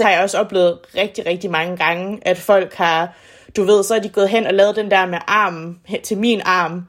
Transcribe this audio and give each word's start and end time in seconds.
så 0.00 0.04
har 0.04 0.12
jeg 0.12 0.22
også 0.22 0.38
oplevet 0.38 0.78
rigtig, 0.96 1.26
rigtig 1.26 1.50
mange 1.50 1.76
gange, 1.76 2.18
at 2.22 2.38
folk 2.38 2.74
har, 2.74 3.14
du 3.56 3.62
ved, 3.62 3.82
så 3.82 3.94
er 3.94 3.98
de 3.98 4.08
gået 4.08 4.28
hen 4.28 4.46
og 4.46 4.54
lavet 4.54 4.76
den 4.76 4.90
der 4.90 5.06
med 5.06 5.18
armen 5.26 5.80
til 6.02 6.18
min 6.18 6.40
arm, 6.44 6.84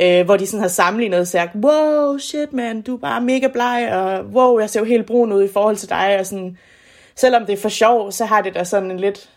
øh, 0.00 0.24
hvor 0.24 0.36
de 0.36 0.46
sådan 0.46 0.60
har 0.60 0.68
sammenlignet 0.68 1.20
og 1.20 1.26
sagt, 1.26 1.50
wow, 1.54 2.18
shit 2.18 2.52
man, 2.52 2.82
du 2.82 2.94
er 2.94 3.00
bare 3.00 3.20
mega 3.20 3.48
bleg, 3.48 3.88
og 3.92 4.24
wow, 4.24 4.58
jeg 4.58 4.70
ser 4.70 4.80
jo 4.80 4.86
helt 4.86 5.06
brun 5.06 5.32
ud 5.32 5.44
i 5.44 5.52
forhold 5.52 5.76
til 5.76 5.88
dig, 5.88 6.16
og 6.20 6.26
sådan, 6.26 6.58
selvom 7.16 7.46
det 7.46 7.52
er 7.52 7.56
for 7.56 7.68
sjov, 7.68 8.12
så 8.12 8.24
har 8.24 8.40
det 8.40 8.54
da 8.54 8.64
sådan 8.64 8.90
en 8.90 9.00
lidt, 9.00 9.30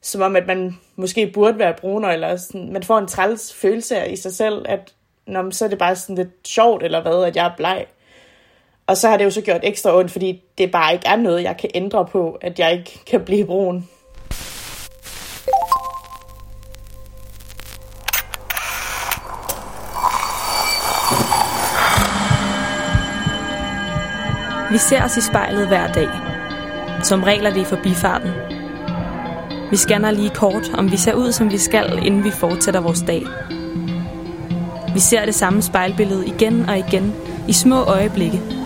som 0.00 0.20
om 0.20 0.36
at 0.36 0.46
man 0.46 0.78
måske 0.96 1.30
burde 1.34 1.58
være 1.58 1.74
brunere, 1.80 2.12
eller 2.12 2.36
sådan, 2.36 2.72
man 2.72 2.82
får 2.82 2.98
en 2.98 3.08
træls 3.08 3.54
følelse 3.54 4.08
i 4.08 4.16
sig 4.16 4.34
selv, 4.34 4.64
at 4.68 4.92
når, 5.26 5.50
så 5.50 5.64
er 5.64 5.68
det 5.68 5.78
bare 5.78 5.96
sådan 5.96 6.16
lidt 6.16 6.48
sjovt, 6.48 6.82
eller 6.82 7.02
hvad, 7.02 7.24
at 7.24 7.36
jeg 7.36 7.46
er 7.46 7.56
bleg. 7.56 7.86
Og 8.88 8.96
så 8.96 9.08
har 9.08 9.16
det 9.16 9.24
jo 9.24 9.30
så 9.30 9.40
gjort 9.40 9.60
ekstra 9.62 9.98
ondt, 9.98 10.10
fordi 10.10 10.42
det 10.58 10.70
bare 10.70 10.92
ikke 10.92 11.06
er 11.06 11.16
noget, 11.16 11.42
jeg 11.42 11.56
kan 11.60 11.70
ændre 11.74 12.06
på, 12.06 12.38
at 12.40 12.58
jeg 12.58 12.72
ikke 12.72 13.00
kan 13.06 13.20
blive 13.20 13.46
brun. 13.46 13.88
Vi 24.70 24.78
ser 24.78 25.04
os 25.04 25.16
i 25.16 25.20
spejlet 25.20 25.68
hver 25.68 25.92
dag. 25.92 26.08
Som 27.04 27.22
regler 27.22 27.50
det 27.50 27.60
i 27.60 27.64
forbifarten. 27.64 28.30
Vi 29.70 29.76
scanner 29.76 30.10
lige 30.10 30.30
kort, 30.30 30.70
om 30.74 30.92
vi 30.92 30.96
ser 30.96 31.14
ud, 31.14 31.32
som 31.32 31.50
vi 31.50 31.58
skal, 31.58 32.06
inden 32.06 32.24
vi 32.24 32.30
fortsætter 32.30 32.80
vores 32.80 33.02
dag. 33.06 33.22
Vi 34.94 35.00
ser 35.00 35.24
det 35.24 35.34
samme 35.34 35.62
spejlbillede 35.62 36.26
igen 36.26 36.68
og 36.68 36.78
igen, 36.78 37.14
i 37.48 37.52
små 37.52 37.82
øjeblikke. 37.82 38.65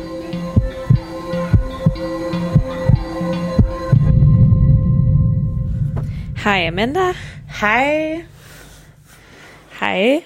Hej 6.43 6.67
Amanda. 6.67 7.13
Hej. 7.61 8.23
Hej. 9.79 10.23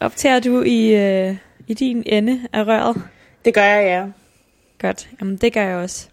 Optager 0.00 0.40
du 0.40 0.62
i, 0.62 0.94
øh, 0.94 1.36
i 1.66 1.74
din 1.74 2.02
ende 2.06 2.40
af 2.52 2.66
røret? 2.66 3.02
Det 3.44 3.54
gør 3.54 3.64
jeg, 3.64 3.84
ja. 3.84 4.06
Godt. 4.86 5.08
Jamen, 5.20 5.36
det 5.36 5.52
gør 5.52 5.62
jeg 5.62 5.76
også. 5.76 6.08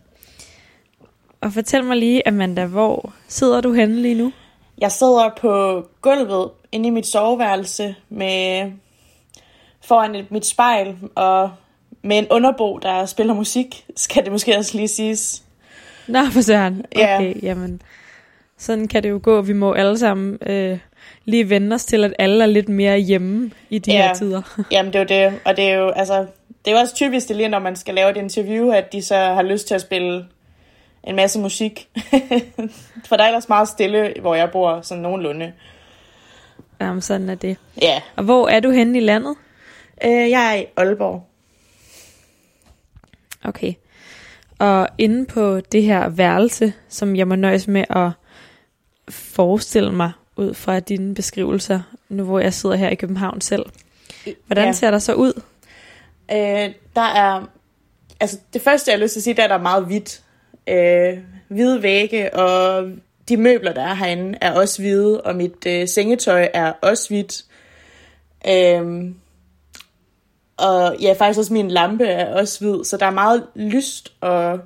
Og 1.41 1.53
fortæl 1.53 1.83
mig 1.83 1.97
lige, 1.97 2.27
Amanda, 2.27 2.65
hvor 2.65 3.13
sidder 3.27 3.61
du 3.61 3.73
henne 3.73 4.01
lige 4.01 4.15
nu? 4.15 4.31
Jeg 4.77 4.91
sidder 4.91 5.29
på 5.41 5.83
gulvet 6.01 6.49
inde 6.71 6.87
i 6.87 6.91
mit 6.91 7.07
soveværelse 7.07 7.95
med 8.09 8.71
foran 9.81 10.15
et, 10.15 10.31
mit 10.31 10.45
spejl 10.45 10.95
og 11.15 11.51
med 12.01 12.17
en 12.17 12.27
underbo, 12.31 12.77
der 12.77 13.05
spiller 13.05 13.33
musik, 13.33 13.85
skal 13.95 14.23
det 14.23 14.31
måske 14.31 14.57
også 14.57 14.77
lige 14.77 14.87
siges. 14.87 15.43
Nå, 16.07 16.19
for 16.31 16.41
søren. 16.41 16.85
Ja. 16.95 17.15
Okay, 17.15 17.43
jamen. 17.43 17.81
Sådan 18.57 18.87
kan 18.87 19.03
det 19.03 19.09
jo 19.09 19.19
gå. 19.23 19.41
Vi 19.41 19.53
må 19.53 19.73
alle 19.73 19.97
sammen 19.97 20.37
øh, 20.47 20.79
lige 21.25 21.49
vende 21.49 21.73
os 21.73 21.85
til, 21.85 22.03
at 22.03 22.13
alle 22.19 22.43
er 22.43 22.47
lidt 22.47 22.69
mere 22.69 22.97
hjemme 22.97 23.51
i 23.69 23.79
de 23.79 23.91
Ja. 23.91 24.07
her 24.07 24.13
tider. 24.13 24.41
Jamen, 24.71 24.93
det 24.93 25.11
er 25.11 25.19
jo 25.23 25.29
det. 25.31 25.39
Og 25.45 25.57
det 25.57 25.65
er 25.69 25.73
jo, 25.73 25.89
altså, 25.89 26.19
det 26.65 26.71
er 26.71 26.71
jo 26.71 26.77
også 26.77 26.95
typisk, 26.95 27.27
det 27.27 27.35
lige 27.35 27.49
når 27.49 27.59
man 27.59 27.75
skal 27.75 27.95
lave 27.95 28.09
et 28.11 28.17
interview, 28.17 28.69
at 28.71 28.93
de 28.93 29.01
så 29.01 29.15
har 29.15 29.41
lyst 29.41 29.67
til 29.67 29.75
at 29.75 29.81
spille 29.81 30.25
en 31.07 31.15
masse 31.15 31.39
musik. 31.39 31.87
For 33.07 33.15
der 33.15 33.23
er 33.23 33.27
ellers 33.27 33.49
meget 33.49 33.67
stille, 33.67 34.13
hvor 34.21 34.35
jeg 34.35 34.51
bor, 34.51 34.81
sådan 34.81 35.01
nogenlunde. 35.01 35.53
Jamen, 36.81 37.01
sådan 37.01 37.29
er 37.29 37.35
det. 37.35 37.57
Ja. 37.81 38.01
Og 38.15 38.23
hvor 38.23 38.47
er 38.47 38.59
du 38.59 38.71
henne 38.71 38.97
i 38.97 39.01
landet? 39.01 39.35
Øh, 40.05 40.11
jeg 40.11 40.51
er 40.51 40.61
i 40.61 40.65
Aalborg. 40.77 41.23
Okay. 43.43 43.73
Og 44.59 44.87
inde 44.97 45.25
på 45.25 45.59
det 45.59 45.83
her 45.83 46.09
værelse, 46.09 46.73
som 46.89 47.15
jeg 47.15 47.27
må 47.27 47.35
nøjes 47.35 47.67
med 47.67 47.83
at 47.89 48.09
forestille 49.09 49.91
mig 49.91 50.11
ud 50.35 50.53
fra 50.53 50.79
dine 50.79 51.15
beskrivelser, 51.15 51.79
nu 52.09 52.23
hvor 52.23 52.39
jeg 52.39 52.53
sidder 52.53 52.75
her 52.75 52.89
i 52.89 52.95
København 52.95 53.41
selv. 53.41 53.65
Hvordan 54.45 54.65
Ja. 54.65 54.71
ser 54.71 54.91
der 54.91 54.99
så 54.99 55.13
ud? 55.13 55.41
Øh, 56.31 56.73
der 56.95 57.01
er, 57.15 57.49
altså 58.19 58.37
det 58.53 58.61
første 58.61 58.91
jeg 58.91 58.97
har 58.99 59.03
lyst 59.03 59.13
til 59.13 59.19
at 59.19 59.23
sige, 59.23 59.33
der 59.33 59.43
er 59.43 59.47
der 59.47 59.57
meget 59.57 59.85
hvidt. 59.85 60.21
Øh, 60.69 61.17
hvide 61.47 61.83
vægge, 61.83 62.33
og 62.33 62.89
de 63.29 63.37
møbler, 63.37 63.73
der 63.73 63.81
er 63.81 63.93
herinde, 63.93 64.37
er 64.41 64.51
også 64.51 64.81
hvide, 64.81 65.21
og 65.21 65.35
mit 65.35 65.65
øh, 65.67 65.87
sengetøj 65.87 66.49
er 66.53 66.71
også 66.81 67.07
hvidt. 67.09 67.45
Øh, 68.47 69.11
og 70.57 70.95
ja, 71.01 71.13
faktisk 71.17 71.39
også 71.39 71.53
min 71.53 71.71
lampe 71.71 72.05
er 72.05 72.35
også 72.39 72.59
hvid, 72.59 72.83
så 72.83 72.97
der 72.97 73.05
er 73.05 73.11
meget 73.11 73.47
lyst 73.55 74.13
og 74.21 74.59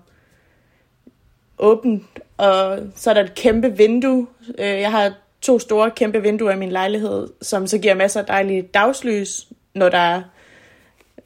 åbent. 1.57 2.03
Og 2.41 2.79
så 2.95 3.09
er 3.09 3.13
der 3.13 3.23
et 3.23 3.35
kæmpe 3.35 3.77
vindue. 3.77 4.27
Øh, 4.59 4.65
jeg 4.65 4.91
har 4.91 5.13
to 5.41 5.59
store 5.59 5.91
kæmpe 5.91 6.21
vinduer 6.21 6.51
i 6.51 6.57
min 6.57 6.71
lejlighed, 6.71 7.27
som 7.41 7.67
så 7.67 7.77
giver 7.77 7.93
masser 7.93 8.19
af 8.19 8.25
dejligt 8.25 8.73
dagslys, 8.73 9.47
når 9.73 9.89
der 9.89 9.97
er 9.97 10.21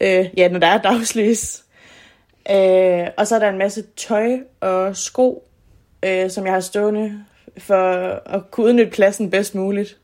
øh, 0.01 0.25
ja, 0.37 0.49
når 0.49 0.59
der 0.59 0.67
er 0.67 0.77
dagslys. 0.77 1.63
Øh, 2.51 3.07
og 3.17 3.27
så 3.27 3.35
er 3.35 3.39
der 3.39 3.49
en 3.49 3.57
masse 3.57 3.83
tøj 3.97 4.37
og 4.59 4.97
sko, 4.97 5.47
øh, 6.05 6.29
som 6.29 6.45
jeg 6.45 6.53
har 6.53 6.59
stående 6.59 7.23
for 7.57 7.85
at 8.25 8.51
kunne 8.51 8.65
udnytte 8.65 8.91
pladsen 8.91 9.31
bedst 9.31 9.55
muligt. 9.55 9.97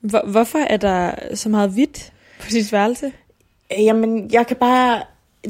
Hvor, 0.00 0.22
hvorfor 0.26 0.58
er 0.58 0.76
der 0.76 1.12
så 1.34 1.48
meget 1.48 1.70
hvidt 1.70 2.12
på 2.40 2.46
dit 2.50 2.72
værelse? 2.72 3.12
Øh, 3.72 3.84
jamen, 3.84 4.30
jeg 4.32 4.46
kan 4.46 4.56
bare... 4.56 5.02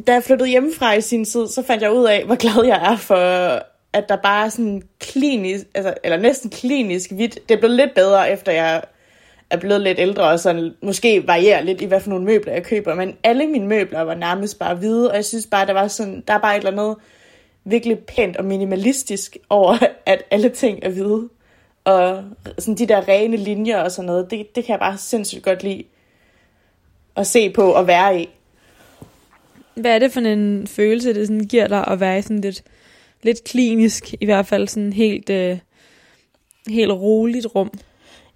Da 0.07 0.13
jeg 0.13 0.23
flyttede 0.23 0.51
hjemmefra 0.51 0.93
i 0.93 1.01
sin 1.01 1.25
tid, 1.25 1.49
så 1.49 1.63
fandt 1.67 1.83
jeg 1.83 1.93
ud 1.93 2.05
af, 2.05 2.25
hvor 2.25 2.35
glad 2.35 2.67
jeg 2.67 2.93
er 2.93 2.97
for, 2.97 3.63
at 3.93 4.09
der 4.09 4.17
bare 4.17 4.45
er 4.45 4.49
sådan 4.49 4.83
klinisk, 4.99 5.67
altså, 5.75 5.95
eller 6.05 6.17
næsten 6.17 6.51
klinisk 6.51 7.13
hvidt. 7.13 7.39
Det 7.49 7.55
er 7.55 7.59
blevet 7.59 7.77
lidt 7.77 7.95
bedre, 7.95 8.31
efter 8.31 8.53
jeg 8.53 8.83
er 9.51 9.57
blevet 9.57 9.81
lidt 9.81 9.99
ældre, 9.99 10.23
og 10.23 10.41
sådan 10.41 10.75
måske 10.83 11.27
varierer 11.27 11.63
lidt 11.63 11.81
i, 11.81 11.85
hvad 11.85 12.01
for 12.01 12.11
nogle 12.11 12.25
møbler 12.25 12.53
jeg 12.53 12.65
køber. 12.65 12.95
Men 12.95 13.17
alle 13.23 13.47
mine 13.47 13.67
møbler 13.67 14.01
var 14.01 14.15
nærmest 14.15 14.59
bare 14.59 14.75
hvide, 14.75 15.11
og 15.11 15.17
jeg 15.17 15.25
synes 15.25 15.47
bare, 15.47 15.67
der 15.67 15.73
var 15.73 15.89
sådan, 15.89 16.25
der 16.29 16.35
er 16.35 16.39
bare 16.39 16.57
et 16.57 16.67
eller 16.67 16.83
andet 16.83 16.97
virkelig 17.65 17.99
pænt 17.99 18.37
og 18.37 18.45
minimalistisk 18.45 19.37
over, 19.51 19.77
at 20.07 20.23
alle 20.31 20.49
ting 20.49 20.79
er 20.83 20.91
hvide. 20.91 21.29
Og 21.85 22.25
sådan 22.59 22.75
de 22.75 22.87
der 22.87 23.09
rene 23.09 23.37
linjer 23.37 23.79
og 23.79 23.93
sådan 23.93 24.07
noget, 24.07 24.31
det, 24.31 24.57
det 24.57 24.65
kan 24.65 24.73
jeg 24.73 24.81
bare 24.81 24.99
sindssygt 24.99 25.43
godt 25.43 25.63
lide 25.63 25.85
at 27.17 27.27
se 27.27 27.51
på 27.51 27.73
og 27.73 27.87
være 27.87 28.21
i. 28.21 28.29
Hvad 29.75 29.95
er 29.95 29.99
det 29.99 30.13
for 30.13 30.21
en 30.21 30.67
følelse, 30.67 31.15
det 31.15 31.27
sådan 31.27 31.45
giver 31.45 31.67
dig 31.67 31.89
at 31.89 32.01
være 32.01 32.19
i 32.19 32.23
sådan 32.23 32.41
lidt, 32.41 32.63
lidt 33.23 33.45
klinisk, 33.45 34.15
i 34.21 34.25
hvert 34.25 34.47
fald 34.47 34.69
sådan 34.69 34.93
helt, 34.93 35.31
øh, 35.31 35.59
helt 36.69 36.93
roligt 36.93 37.47
rum? 37.55 37.71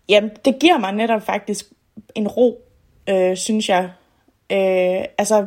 Jamen, 0.09 0.31
det 0.45 0.59
giver 0.61 0.79
mig 0.79 0.93
netop 0.93 1.27
faktisk 1.27 1.67
en 2.15 2.29
ro, 2.29 2.61
øh, 3.09 3.37
synes 3.37 3.69
jeg. 3.69 3.91
Øh, 4.53 5.05
altså, 5.19 5.47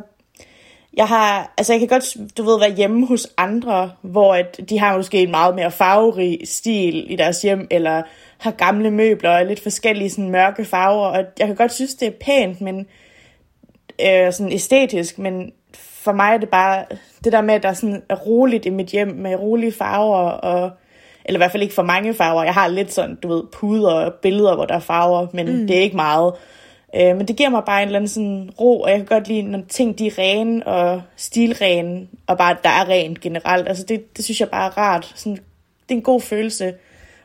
jeg 0.94 1.08
har, 1.08 1.54
altså 1.58 1.74
jeg 1.74 1.80
kan 1.80 1.88
godt, 1.88 2.38
du 2.38 2.44
ved, 2.44 2.60
være 2.60 2.76
hjemme 2.76 3.06
hos 3.06 3.28
andre, 3.38 3.92
hvor 4.02 4.36
at 4.36 4.60
de 4.70 4.80
har 4.80 4.98
måske 4.98 5.24
en 5.24 5.32
meget 5.32 5.56
mere 5.56 5.72
farverig 5.72 6.40
stil 6.44 7.12
i 7.12 7.16
deres 7.16 7.42
hjem, 7.42 7.68
eller 7.72 8.04
har 8.38 8.52
gamle 8.52 8.92
møbler 8.92 9.30
og 9.30 9.46
lidt 9.46 9.64
forskellige 9.64 10.10
sådan 10.10 10.30
mørke 10.30 10.66
farver, 10.66 11.08
og 11.08 11.26
jeg 11.40 11.48
kan 11.48 11.56
godt 11.56 11.74
synes, 11.74 11.96
det 11.96 12.08
er 12.08 12.12
pænt, 12.22 12.62
men 12.62 12.86
øh, 14.02 14.34
sådan 14.34 14.52
æstetisk, 14.52 15.20
men 15.20 15.52
for 16.02 16.12
mig 16.12 16.34
er 16.34 16.38
det 16.38 16.50
bare 16.50 16.86
det 17.24 17.32
der 17.32 17.42
med, 17.42 17.54
at 17.54 17.64
der 17.64 17.74
sådan 17.74 18.04
er 18.10 18.16
roligt 18.16 18.66
i 18.66 18.70
mit 18.70 18.88
hjem 18.88 19.08
med 19.08 19.36
rolige 19.36 19.72
farver, 19.72 20.30
og, 20.30 20.72
eller 21.26 21.38
i 21.38 21.42
hvert 21.42 21.52
fald 21.52 21.64
ikke 21.64 21.76
for 21.76 21.84
mange 21.84 22.14
farver. 22.14 22.44
Jeg 22.44 22.54
har 22.54 22.68
lidt 22.68 22.94
sådan, 22.94 23.16
du 23.16 23.28
ved, 23.28 23.44
puder 23.52 23.92
og 23.92 24.14
billeder, 24.14 24.56
hvor 24.56 24.66
der 24.66 24.76
er 24.76 24.80
farver, 24.80 25.28
men 25.34 25.46
mm. 25.52 25.68
det 25.68 25.78
er 25.78 25.82
ikke 25.82 25.96
meget. 25.96 26.34
Øh, 26.96 27.18
men 27.18 27.28
det 27.28 27.36
giver 27.36 27.50
mig 27.50 27.64
bare 27.66 27.82
en 27.82 27.88
eller 27.88 28.00
anden 28.00 28.10
sådan 28.10 28.50
ro, 28.60 28.82
og 28.82 28.90
jeg 28.90 28.98
kan 28.98 29.06
godt 29.06 29.28
lide, 29.28 29.42
når 29.42 29.62
ting 29.70 30.00
de 30.00 30.08
er 30.08 30.18
rene 30.18 30.68
og 30.68 31.02
stilrene, 31.16 32.08
og 32.28 32.38
bare, 32.38 32.56
der 32.64 32.70
er 32.70 32.90
rent 32.90 33.22
generelt. 33.22 33.68
Altså 33.68 33.84
det, 33.84 34.18
det 34.18 34.26
synes 34.26 34.40
jeg 34.40 34.50
bare 34.50 34.66
er 34.66 34.78
rart. 34.78 35.14
Sådan, 35.16 35.36
det 35.90 35.96
er 35.96 35.96
en 35.96 36.02
god 36.02 36.22
følelse, 36.22 36.74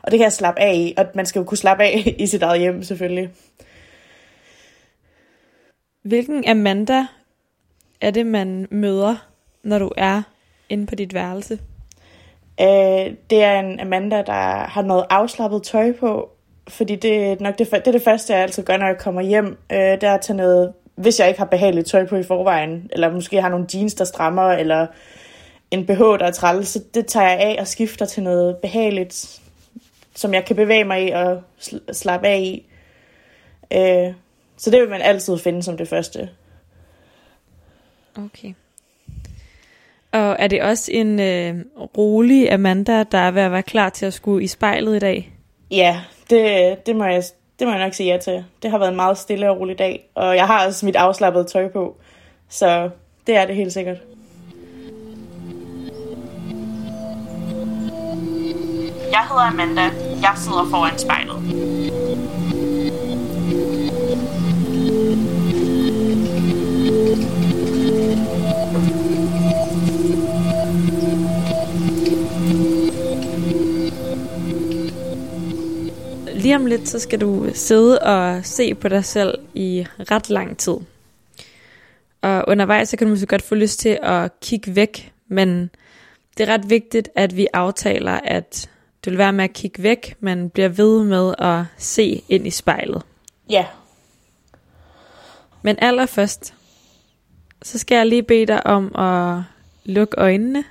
og 0.01 0.11
det 0.11 0.19
kan 0.19 0.23
jeg 0.23 0.33
slappe 0.33 0.61
af 0.61 0.75
i, 0.75 0.93
og 0.97 1.05
man 1.15 1.25
skal 1.25 1.39
jo 1.39 1.45
kunne 1.45 1.57
slappe 1.57 1.83
af 1.83 2.15
i 2.17 2.27
sit 2.27 2.43
eget 2.43 2.59
hjem, 2.59 2.83
selvfølgelig. 2.83 3.29
Hvilken 6.03 6.47
Amanda 6.47 7.05
er 8.01 8.11
det, 8.11 8.25
man 8.25 8.67
møder, 8.71 9.15
når 9.63 9.79
du 9.79 9.91
er 9.97 10.21
inde 10.69 10.85
på 10.85 10.95
dit 10.95 11.13
værelse? 11.13 11.59
Øh, 12.61 13.13
det 13.29 13.43
er 13.43 13.59
en 13.59 13.79
Amanda, 13.79 14.23
der 14.25 14.67
har 14.67 14.81
noget 14.81 15.05
afslappet 15.09 15.63
tøj 15.63 15.91
på, 15.91 16.29
fordi 16.67 16.95
det 16.95 17.25
er 17.25 17.35
nok 17.39 17.57
det, 17.57 17.71
det, 17.71 17.87
er 17.87 17.91
det 17.91 18.01
første, 18.01 18.33
jeg 18.33 18.41
altid 18.41 18.63
gør, 18.63 18.77
når 18.77 18.87
jeg 18.87 18.97
kommer 18.97 19.21
hjem. 19.21 19.57
Øh, 19.71 19.77
det 19.77 20.03
er 20.03 20.13
at 20.13 20.21
tage 20.21 20.37
noget, 20.37 20.73
hvis 20.95 21.19
jeg 21.19 21.27
ikke 21.27 21.39
har 21.39 21.45
behageligt 21.45 21.87
tøj 21.87 22.05
på 22.05 22.15
i 22.15 22.23
forvejen, 22.23 22.89
eller 22.93 23.11
måske 23.11 23.41
har 23.41 23.49
nogle 23.49 23.67
jeans, 23.73 23.93
der 23.93 24.05
strammer, 24.05 24.51
eller 24.51 24.87
en 25.71 25.85
BH, 25.85 25.99
der 25.99 26.25
er 26.25 26.31
træls, 26.31 26.67
så 26.67 26.83
det 26.93 27.05
tager 27.05 27.29
jeg 27.29 27.39
af 27.39 27.57
og 27.59 27.67
skifter 27.67 28.05
til 28.05 28.23
noget 28.23 28.57
behageligt, 28.57 29.41
som 30.15 30.33
jeg 30.33 30.45
kan 30.45 30.55
bevæge 30.55 30.83
mig 30.83 31.07
i 31.07 31.11
og 31.11 31.41
slappe 31.91 32.27
af 32.27 32.39
i. 32.39 32.65
Øh, 33.73 34.13
så 34.57 34.71
det 34.71 34.81
vil 34.81 34.89
man 34.89 35.01
altid 35.01 35.37
finde 35.37 35.63
som 35.63 35.77
det 35.77 35.87
første. 35.87 36.29
Okay. 38.17 38.53
Og 40.11 40.35
er 40.39 40.47
det 40.47 40.61
også 40.61 40.91
en 40.91 41.19
øh, 41.19 41.55
rolig 41.97 42.51
Amanda, 42.51 43.03
der 43.03 43.17
er 43.17 43.31
ved 43.31 43.41
at 43.41 43.51
være 43.51 43.63
klar 43.63 43.89
til 43.89 44.05
at 44.05 44.13
skulle 44.13 44.43
i 44.43 44.47
spejlet 44.47 44.95
i 44.95 44.99
dag? 44.99 45.33
Ja, 45.71 46.01
det, 46.29 46.75
det, 46.85 46.95
må 46.95 47.05
jeg, 47.05 47.23
det 47.59 47.67
må 47.67 47.73
jeg 47.73 47.83
nok 47.83 47.93
sige 47.93 48.13
ja 48.13 48.17
til. 48.17 48.45
Det 48.63 48.71
har 48.71 48.77
været 48.77 48.89
en 48.89 48.95
meget 48.95 49.17
stille 49.17 49.49
og 49.49 49.59
rolig 49.59 49.79
dag, 49.79 50.09
og 50.15 50.35
jeg 50.35 50.47
har 50.47 50.67
også 50.67 50.85
mit 50.85 50.95
afslappede 50.95 51.43
tøj 51.43 51.67
på, 51.67 51.95
så 52.49 52.89
det 53.27 53.35
er 53.35 53.45
det 53.45 53.55
helt 53.55 53.73
sikkert. 53.73 53.97
Jeg 59.11 59.23
hedder 59.29 59.41
Amanda. 59.41 59.81
Jeg 60.21 60.33
sidder 60.35 60.67
foran 60.69 60.99
spejlet. 60.99 62.34
Lige 76.45 76.55
om 76.55 76.65
lidt, 76.65 76.87
så 76.87 76.99
skal 76.99 77.21
du 77.21 77.49
sidde 77.53 77.99
og 77.99 78.45
se 78.45 78.75
på 78.75 78.87
dig 78.87 79.05
selv 79.05 79.37
i 79.53 79.85
ret 80.11 80.29
lang 80.29 80.57
tid. 80.57 80.75
Og 82.21 82.43
undervejs, 82.47 82.89
så 82.89 82.97
kan 82.97 83.07
du 83.07 83.11
måske 83.11 83.25
godt 83.25 83.41
få 83.41 83.55
lyst 83.55 83.79
til 83.79 83.99
at 84.01 84.39
kigge 84.39 84.75
væk, 84.75 85.13
men 85.27 85.69
det 86.37 86.49
er 86.49 86.53
ret 86.53 86.69
vigtigt, 86.69 87.09
at 87.15 87.37
vi 87.37 87.47
aftaler, 87.53 88.11
at 88.11 88.69
du 89.05 89.09
vil 89.09 89.17
være 89.17 89.33
med 89.33 89.43
at 89.43 89.53
kigge 89.53 89.83
væk, 89.83 90.15
men 90.19 90.49
bliver 90.49 90.69
ved 90.69 91.03
med 91.03 91.33
at 91.37 91.63
se 91.77 92.23
ind 92.29 92.47
i 92.47 92.51
spejlet. 92.51 93.01
Ja. 93.49 93.65
Men 95.61 95.75
allerførst, 95.79 96.53
så 97.61 97.77
skal 97.77 97.95
jeg 97.95 98.05
lige 98.05 98.23
bede 98.23 98.45
dig 98.45 98.67
om 98.67 98.95
at 98.95 99.43
lukke 99.85 100.15
øjnene. 100.17 100.63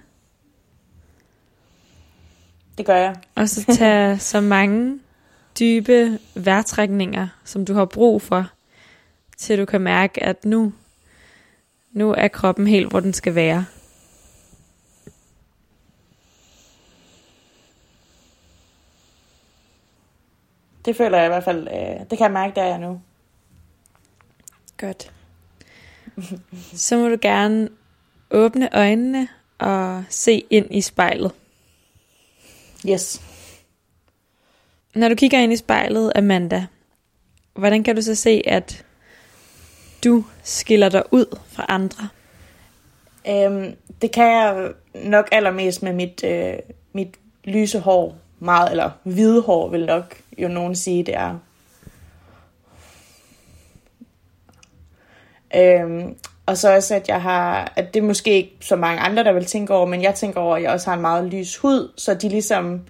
Det 2.79 2.87
gør 2.87 2.97
jeg. 2.97 3.17
Og 3.35 3.49
så 3.49 3.65
tage 3.77 4.19
så 4.19 4.41
mange 4.41 5.01
dybe 5.59 6.19
vejrtrækninger, 6.35 7.29
som 7.45 7.65
du 7.65 7.75
har 7.75 7.85
brug 7.85 8.23
for, 8.23 8.51
til 9.37 9.59
du 9.59 9.65
kan 9.65 9.81
mærke, 9.81 10.23
at 10.23 10.45
nu, 10.45 10.73
nu 11.93 12.13
er 12.13 12.29
kroppen 12.29 12.67
helt, 12.67 12.91
hvor 12.91 13.01
den 13.01 13.13
skal 13.13 13.35
være. 13.35 13.65
Det 20.85 20.97
føler 20.97 21.19
jeg 21.19 21.27
i 21.27 21.29
hvert 21.29 21.45
fald, 21.45 21.69
øh, 21.69 22.01
det 22.11 22.19
kan 22.19 22.21
jeg 22.21 22.33
mærke, 22.33 22.55
der 22.55 22.63
er 22.63 22.69
jeg 22.69 22.79
nu. 22.79 23.01
Godt. 24.77 25.13
Så 26.75 26.97
må 26.97 27.09
du 27.09 27.17
gerne 27.23 27.69
åbne 28.31 28.77
øjnene 28.77 29.29
og 29.59 30.05
se 30.09 30.45
ind 30.51 30.67
i 30.75 30.81
spejlet. 30.81 31.33
Yes. 32.89 33.34
Når 34.95 35.09
du 35.09 35.15
kigger 35.15 35.39
ind 35.39 35.53
i 35.53 35.57
spejlet, 35.57 36.13
Amanda, 36.15 36.67
hvordan 37.55 37.85
kan 37.85 37.97
du 37.97 38.03
så 38.03 38.15
se, 38.15 38.43
at 38.47 38.85
du 40.05 40.25
skiller 40.43 40.89
dig 40.89 41.03
ud 41.11 41.39
fra 41.49 41.67
andre? 41.69 42.09
Øhm, 43.29 43.77
det 44.03 44.13
kan 44.13 44.25
jeg 44.25 44.73
nok 44.95 45.29
allermest 45.33 45.83
med 45.83 45.93
mit, 45.93 46.25
øh, 46.25 46.55
mit 46.93 47.17
lyse 47.45 47.79
hår. 47.79 48.17
Meget, 48.39 48.71
eller 48.71 48.91
hvide 49.03 49.43
hår 49.43 49.69
vil 49.69 49.87
nok 49.87 50.17
jo 50.39 50.49
nogen 50.49 50.77
sige, 50.77 51.03
det 51.03 51.15
er. 51.15 51.39
Øhm, 55.57 56.17
og 56.47 56.57
så 56.57 56.75
også, 56.75 56.95
at 56.95 57.09
jeg 57.09 57.23
har, 57.23 57.73
at 57.77 57.95
det 57.95 58.01
er 58.01 58.07
måske 58.07 58.31
ikke 58.31 58.57
så 58.61 58.77
mange 58.77 59.01
andre, 59.01 59.25
der 59.25 59.33
vil 59.33 59.45
tænke 59.45 59.75
over, 59.75 59.87
men 59.87 60.03
jeg 60.03 60.15
tænker 60.15 60.41
over, 60.41 60.57
at 60.57 60.63
jeg 60.63 60.71
også 60.71 60.91
har 60.91 60.97
en 60.97 61.03
meget 61.03 61.25
lys 61.25 61.57
hud, 61.57 61.93
så 61.97 62.15
de 62.15 62.29
ligesom 62.29 62.81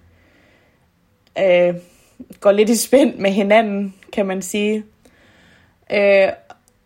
øh, 1.38 1.74
går 2.40 2.52
lidt 2.52 2.70
i 2.70 2.76
spænd 2.76 3.14
med 3.14 3.30
hinanden, 3.30 3.94
kan 4.12 4.26
man 4.26 4.42
sige. 4.42 4.84
Øh, 5.92 6.28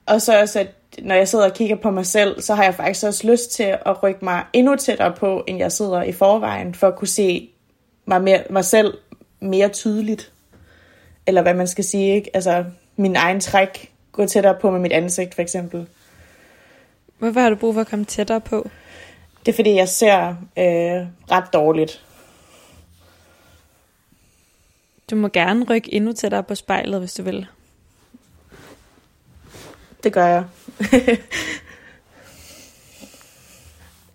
og 0.07 0.23
så 0.23 0.41
også, 0.41 0.61
at 0.61 0.69
når 1.03 1.15
jeg 1.15 1.29
sidder 1.29 1.45
og 1.45 1.55
kigger 1.55 1.77
på 1.77 1.91
mig 1.91 2.07
selv, 2.07 2.41
så 2.41 2.55
har 2.55 2.65
jeg 2.65 2.75
faktisk 2.75 3.07
også 3.07 3.27
lyst 3.31 3.51
til 3.51 3.77
at 3.87 4.03
rykke 4.03 4.25
mig 4.25 4.45
endnu 4.53 4.77
tættere 4.77 5.13
på, 5.13 5.45
end 5.47 5.59
jeg 5.59 5.73
sidder 5.73 6.03
i 6.03 6.13
forvejen, 6.13 6.75
for 6.75 6.89
at 6.89 6.97
kunne 6.97 7.09
se 7.09 7.51
mig, 8.07 8.23
mere, 8.23 8.43
mig 8.51 8.65
selv 8.65 8.95
mere 9.41 9.69
tydeligt. 9.69 10.33
Eller 11.27 11.43
hvad 11.43 11.55
man 11.55 11.69
skal 11.69 11.85
sige, 11.85 12.15
ikke? 12.15 12.31
Altså, 12.35 12.65
min 12.97 13.17
egen 13.17 13.41
træk 13.41 13.93
gå 14.13 14.27
tættere 14.27 14.55
på 14.61 14.71
med 14.71 14.81
mit 14.81 14.93
ansigt, 14.93 15.35
for 15.35 15.43
eksempel. 15.43 15.87
Hvorfor 17.19 17.41
har 17.41 17.51
du 17.51 17.57
brug 17.57 17.75
for 17.75 17.81
at 17.81 17.87
komme 17.87 18.05
tættere 18.05 18.41
på? 18.41 18.69
Det 19.47 19.53
er, 19.53 19.57
fordi 19.57 19.75
jeg 19.75 19.89
ser 19.89 20.29
øh, 20.59 21.07
ret 21.31 21.53
dårligt. 21.53 22.05
Du 25.11 25.17
må 25.17 25.29
gerne 25.29 25.65
rykke 25.65 25.95
endnu 25.95 26.13
tættere 26.13 26.43
på 26.43 26.55
spejlet, 26.55 27.01
hvis 27.01 27.15
du 27.15 27.23
vil. 27.23 27.47
Det 30.05 30.13
gør 30.13 30.27
jeg. 30.27 30.45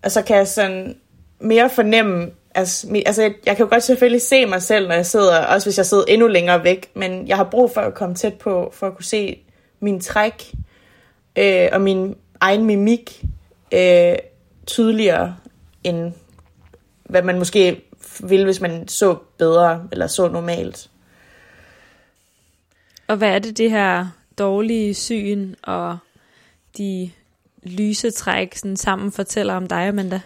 og 0.04 0.10
så 0.10 0.22
kan 0.22 0.36
jeg 0.36 0.48
sådan 0.48 0.96
mere 1.38 1.70
fornemme, 1.70 2.30
altså, 2.54 3.02
altså 3.06 3.22
jeg 3.22 3.56
kan 3.56 3.64
jo 3.64 3.70
godt 3.70 3.82
selvfølgelig 3.82 4.22
se 4.22 4.46
mig 4.46 4.62
selv, 4.62 4.88
når 4.88 4.94
jeg 4.94 5.06
sidder, 5.06 5.38
også 5.38 5.66
hvis 5.66 5.78
jeg 5.78 5.86
sidder 5.86 6.04
endnu 6.08 6.28
længere 6.28 6.64
væk, 6.64 6.90
men 6.94 7.28
jeg 7.28 7.36
har 7.36 7.44
brug 7.44 7.70
for 7.70 7.80
at 7.80 7.94
komme 7.94 8.14
tæt 8.14 8.34
på, 8.34 8.70
for 8.74 8.86
at 8.86 8.94
kunne 8.94 9.04
se 9.04 9.38
min 9.80 10.00
træk 10.00 10.52
øh, 11.36 11.68
og 11.72 11.80
min 11.80 12.16
egen 12.40 12.64
mimik 12.64 13.24
øh, 13.72 14.14
tydeligere, 14.66 15.36
end 15.84 16.12
hvad 17.04 17.22
man 17.22 17.38
måske 17.38 17.83
ville, 18.20 18.44
hvis 18.44 18.60
man 18.60 18.88
så 18.88 19.16
bedre 19.38 19.88
eller 19.92 20.06
så 20.06 20.28
normalt. 20.28 20.90
Og 23.08 23.16
hvad 23.16 23.28
er 23.28 23.38
det, 23.38 23.58
det 23.58 23.70
her 23.70 24.06
dårlige 24.38 24.94
syn 24.94 25.54
og 25.62 25.98
de 26.78 27.10
lyse 27.62 28.10
træk 28.10 28.54
sådan 28.54 28.76
sammen 28.76 29.12
fortæller 29.12 29.54
om 29.54 29.66
dig, 29.66 29.88
Amanda? 29.88 30.20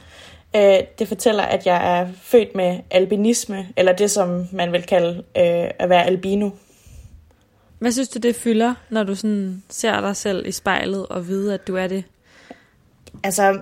Øh, 0.56 0.78
det 0.98 1.08
fortæller, 1.08 1.42
at 1.42 1.66
jeg 1.66 1.98
er 1.98 2.08
født 2.22 2.54
med 2.54 2.80
albinisme, 2.90 3.68
eller 3.76 3.92
det, 3.92 4.10
som 4.10 4.48
man 4.52 4.72
vil 4.72 4.82
kalde 4.82 5.16
øh, 5.16 5.70
at 5.78 5.88
være 5.88 6.06
albino. 6.06 6.50
Hvad 7.78 7.92
synes 7.92 8.08
du, 8.08 8.18
det 8.18 8.36
fylder, 8.36 8.74
når 8.90 9.04
du 9.04 9.14
sådan 9.14 9.62
ser 9.68 10.00
dig 10.00 10.16
selv 10.16 10.46
i 10.46 10.52
spejlet 10.52 11.06
og 11.06 11.28
ved, 11.28 11.50
at 11.50 11.66
du 11.66 11.76
er 11.76 11.86
det? 11.86 12.04
Altså, 13.24 13.60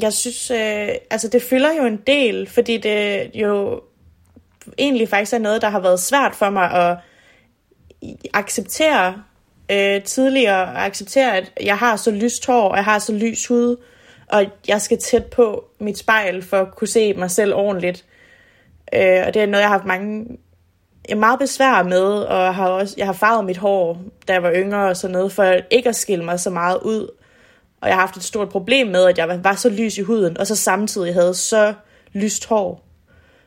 jeg 0.00 0.12
synes, 0.12 0.50
øh, 0.50 0.88
altså 1.10 1.28
det 1.28 1.42
fylder 1.42 1.72
jo 1.72 1.84
en 1.84 2.00
del, 2.06 2.48
fordi 2.48 2.76
det 2.76 3.30
jo 3.34 3.82
egentlig 4.78 5.08
faktisk 5.08 5.32
er 5.32 5.38
noget, 5.38 5.62
der 5.62 5.68
har 5.68 5.80
været 5.80 6.00
svært 6.00 6.34
for 6.34 6.50
mig 6.50 6.70
at 6.70 6.98
acceptere 8.34 9.22
øh, 9.70 10.02
tidligere, 10.02 10.70
at 10.70 10.86
acceptere, 10.86 11.36
at 11.36 11.52
jeg 11.62 11.78
har 11.78 11.96
så 11.96 12.10
lyst 12.10 12.46
hår, 12.46 12.68
og 12.68 12.76
jeg 12.76 12.84
har 12.84 12.98
så 12.98 13.12
lys 13.12 13.46
hud, 13.46 13.76
og 14.28 14.44
jeg 14.68 14.80
skal 14.80 14.98
tæt 14.98 15.24
på 15.24 15.64
mit 15.78 15.98
spejl 15.98 16.42
for 16.42 16.56
at 16.56 16.74
kunne 16.74 16.88
se 16.88 17.14
mig 17.14 17.30
selv 17.30 17.54
ordentligt. 17.54 18.04
Øh, 18.92 19.22
og 19.26 19.34
det 19.34 19.42
er 19.42 19.46
noget, 19.46 19.62
jeg 19.62 19.68
har 19.68 19.78
haft 19.78 19.86
mange 19.86 20.26
jeg 21.08 21.14
er 21.14 21.18
meget 21.18 21.38
besvær 21.38 21.82
med, 21.82 22.02
og 22.02 22.54
har 22.54 22.68
også, 22.68 22.94
jeg 22.98 23.06
har 23.06 23.12
farvet 23.12 23.44
mit 23.44 23.56
hår, 23.56 23.98
da 24.28 24.32
jeg 24.32 24.42
var 24.42 24.52
yngre 24.54 24.88
og 24.88 24.96
sådan 24.96 25.12
noget, 25.12 25.32
for 25.32 25.54
ikke 25.70 25.88
at 25.88 25.96
skille 25.96 26.24
mig 26.24 26.40
så 26.40 26.50
meget 26.50 26.78
ud. 26.82 27.10
Og 27.80 27.88
jeg 27.88 27.96
har 27.96 28.00
haft 28.00 28.16
et 28.16 28.24
stort 28.24 28.48
problem 28.48 28.86
med, 28.86 29.04
at 29.04 29.18
jeg 29.18 29.44
var 29.44 29.54
så 29.54 29.68
lys 29.68 29.98
i 29.98 30.02
huden, 30.02 30.38
og 30.38 30.46
så 30.46 30.56
samtidig 30.56 31.14
havde 31.14 31.34
så 31.34 31.74
lyst 32.12 32.46
hår. 32.46 32.84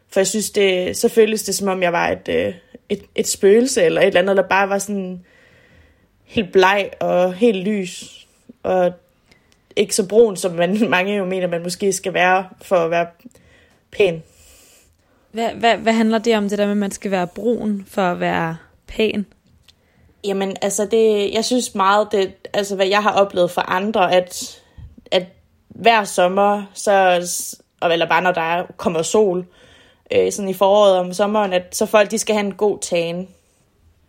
For 0.10 0.20
jeg 0.20 0.28
synes, 0.28 0.52
det, 0.52 0.98
så 0.98 1.10
føltes 1.10 1.44
det, 1.44 1.56
som 1.56 1.68
om 1.68 1.84
jeg 1.84 1.94
var 1.94 2.08
et, 2.08 2.30
øh, 2.30 2.54
et, 2.90 3.04
et 3.16 3.28
spøgelse, 3.28 3.84
eller 3.84 4.02
et 4.02 4.08
eller 4.08 4.22
andet, 4.22 4.38
der 4.38 4.44
bare 4.44 4.70
var 4.70 4.78
sådan 4.78 5.26
helt 6.24 6.52
bleg 6.52 6.90
og 7.00 7.34
helt 7.34 7.68
lys. 7.68 8.28
Og 8.64 8.92
ikke 9.76 9.96
så 9.96 10.08
brun, 10.08 10.38
som 10.38 10.52
man, 10.52 10.78
mange 10.90 11.18
jo 11.18 11.26
mener, 11.26 11.48
man 11.48 11.64
måske 11.64 11.94
skal 11.94 12.14
være, 12.14 12.50
for 12.62 12.76
at 12.76 12.92
være 12.92 13.08
pæn. 13.92 14.24
Hvad, 15.32 15.50
hvad, 15.50 15.78
hvad 15.78 15.94
handler 15.94 16.18
det 16.18 16.38
om, 16.38 16.50
det 16.50 16.58
der 16.58 16.66
med, 16.66 16.72
at 16.72 16.78
man 16.78 16.92
skal 16.92 17.12
være 17.12 17.28
brun 17.28 17.86
for 17.88 18.02
at 18.02 18.20
være 18.20 18.58
pæn? 18.88 19.26
Jamen, 20.24 20.58
altså 20.62 20.86
det, 20.86 21.34
jeg 21.34 21.46
synes 21.46 21.76
meget, 21.76 22.08
det, 22.12 22.34
altså 22.54 22.76
hvad 22.76 22.88
jeg 22.88 23.04
har 23.04 23.12
oplevet 23.12 23.52
for 23.52 23.62
andre, 23.62 24.14
at, 24.14 24.62
at 25.12 25.24
hver 25.68 26.04
sommer, 26.04 26.64
så, 26.74 26.94
eller 27.92 28.10
bare 28.10 28.22
når 28.22 28.32
der 28.32 28.64
kommer 28.78 29.02
sol, 29.02 29.46
øh, 30.12 30.32
sådan 30.32 30.50
i 30.50 30.54
foråret 30.54 30.98
om 30.98 31.14
sommeren, 31.14 31.54
at 31.54 31.76
så 31.76 31.86
folk 31.86 32.12
de 32.12 32.18
skal 32.18 32.36
have 32.36 32.46
en 32.46 32.54
god 32.54 32.80
tan. 32.80 33.28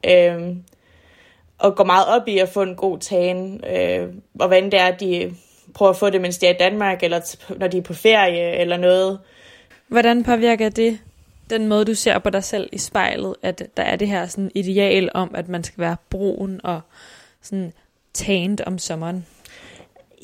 Øh, 0.07 0.57
og 1.59 1.77
går 1.77 1.85
meget 1.85 2.07
op 2.07 2.29
i 2.29 2.39
at 2.39 2.49
få 2.49 2.63
en 2.63 2.77
god 2.77 2.99
tan, 2.99 3.65
øh, 3.65 4.09
og 4.41 4.47
hvordan 4.47 4.65
det 4.65 4.81
er, 4.81 4.91
de 4.91 5.35
prøver 5.75 5.91
at 5.91 5.97
få 5.97 6.11
det, 6.11 6.21
mens 6.21 6.39
de 6.39 6.47
er 6.47 6.55
i 6.55 6.57
Danmark, 6.61 7.03
eller 7.03 7.37
når 7.59 7.69
de 7.69 7.79
er 7.79 7.83
på 7.83 7.95
ferie, 7.95 8.57
eller 8.57 8.77
noget. 8.77 9.19
Hvordan 9.89 10.25
påvirker 10.25 10.69
det 10.69 10.99
den 11.51 11.69
måde, 11.69 11.85
du 11.85 11.95
ser 11.95 12.19
på 12.19 12.31
dig 12.31 12.45
selv 12.45 12.69
i 12.73 12.79
spejlet, 12.79 13.35
at 13.43 13.63
der 13.77 13.83
er 13.83 13.97
det 13.97 14.09
her 14.09 14.27
sådan 14.27 14.51
ideal 14.55 15.11
om, 15.15 15.35
at 15.35 15.49
man 15.49 15.65
skal 15.65 15.81
være 15.81 15.97
brun 16.11 16.61
og 16.65 16.81
sådan 17.43 17.73
tanned 18.15 18.59
om 18.67 18.79
sommeren? 18.79 19.27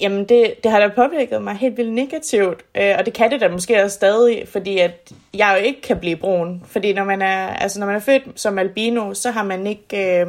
Jamen, 0.01 0.25
det, 0.25 0.55
det 0.63 0.71
har 0.71 0.81
da 0.81 0.89
påvirket 0.89 1.43
mig 1.43 1.55
helt 1.55 1.77
vildt 1.77 1.93
negativt, 1.93 2.65
øh, 2.75 2.95
og 2.99 3.07
det 3.07 3.15
kan 3.15 3.31
det 3.31 3.41
da 3.41 3.49
måske 3.49 3.83
også 3.83 3.95
stadig, 3.95 4.49
fordi 4.49 4.79
at 4.79 5.13
jeg 5.35 5.57
jo 5.59 5.65
ikke 5.65 5.81
kan 5.81 5.99
blive 5.99 6.17
brun. 6.17 6.63
Fordi 6.67 6.93
når 6.93 7.05
man 7.05 7.23
er, 7.23 7.49
altså 7.49 7.81
når 7.81 7.87
man 7.87 7.97
er 7.97 8.01
født 8.01 8.23
som 8.35 8.59
albino, 8.59 9.15
så 9.15 9.31
har 9.31 9.45
man 9.45 9.67
ikke... 9.67 10.21
Øh, 10.21 10.27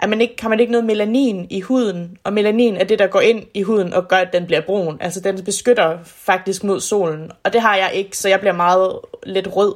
at 0.00 0.08
man 0.08 0.20
ikke, 0.20 0.34
har 0.40 0.48
man 0.48 0.60
ikke 0.60 0.72
noget 0.72 0.84
melanin 0.84 1.46
i 1.50 1.60
huden, 1.60 2.18
og 2.24 2.32
melanin 2.32 2.76
er 2.76 2.84
det, 2.84 2.98
der 2.98 3.06
går 3.06 3.20
ind 3.20 3.44
i 3.54 3.62
huden 3.62 3.94
og 3.94 4.08
gør, 4.08 4.16
at 4.16 4.32
den 4.32 4.46
bliver 4.46 4.60
brun. 4.60 4.98
Altså 5.00 5.20
den 5.20 5.44
beskytter 5.44 5.98
faktisk 6.04 6.64
mod 6.64 6.80
solen, 6.80 7.30
og 7.44 7.52
det 7.52 7.60
har 7.60 7.76
jeg 7.76 7.90
ikke, 7.94 8.16
så 8.16 8.28
jeg 8.28 8.40
bliver 8.40 8.52
meget 8.52 8.98
lidt 9.22 9.48
rød 9.56 9.74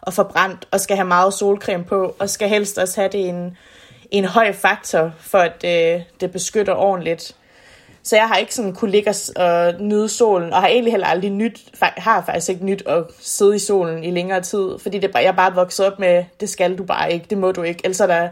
og 0.00 0.12
forbrændt, 0.12 0.68
og 0.70 0.80
skal 0.80 0.96
have 0.96 1.08
meget 1.08 1.34
solcreme 1.34 1.84
på, 1.84 2.16
og 2.18 2.30
skal 2.30 2.48
helst 2.48 2.78
også 2.78 3.00
have 3.00 3.12
det 3.12 3.18
i 3.18 3.22
en, 3.22 3.56
en 4.10 4.24
høj 4.24 4.52
faktor, 4.52 5.12
for 5.18 5.38
at 5.38 5.62
det, 5.62 6.04
det 6.20 6.32
beskytter 6.32 6.74
ordentligt. 6.74 7.36
Så 8.02 8.16
jeg 8.16 8.28
har 8.28 8.36
ikke 8.36 8.54
sådan 8.54 8.74
kunne 8.74 8.90
ligge 8.90 9.14
og 9.36 9.74
nyde 9.80 10.08
solen, 10.08 10.52
og 10.52 10.60
har 10.60 10.68
egentlig 10.68 10.92
heller 10.92 11.06
aldrig 11.06 11.30
nyt, 11.30 11.60
har 11.80 12.22
faktisk 12.26 12.48
ikke 12.48 12.64
nyt 12.64 12.82
at 12.86 13.04
sidde 13.20 13.56
i 13.56 13.58
solen 13.58 14.04
i 14.04 14.10
længere 14.10 14.40
tid, 14.40 14.78
fordi 14.78 14.98
det, 14.98 15.10
jeg 15.14 15.24
er 15.24 15.32
bare 15.32 15.54
vokset 15.54 15.86
op 15.86 15.98
med, 15.98 16.24
det 16.40 16.48
skal 16.48 16.78
du 16.78 16.84
bare 16.84 17.12
ikke, 17.12 17.26
det 17.30 17.38
må 17.38 17.52
du 17.52 17.62
ikke, 17.62 17.80
ellers 17.84 18.00
er 18.00 18.06
der 18.06 18.28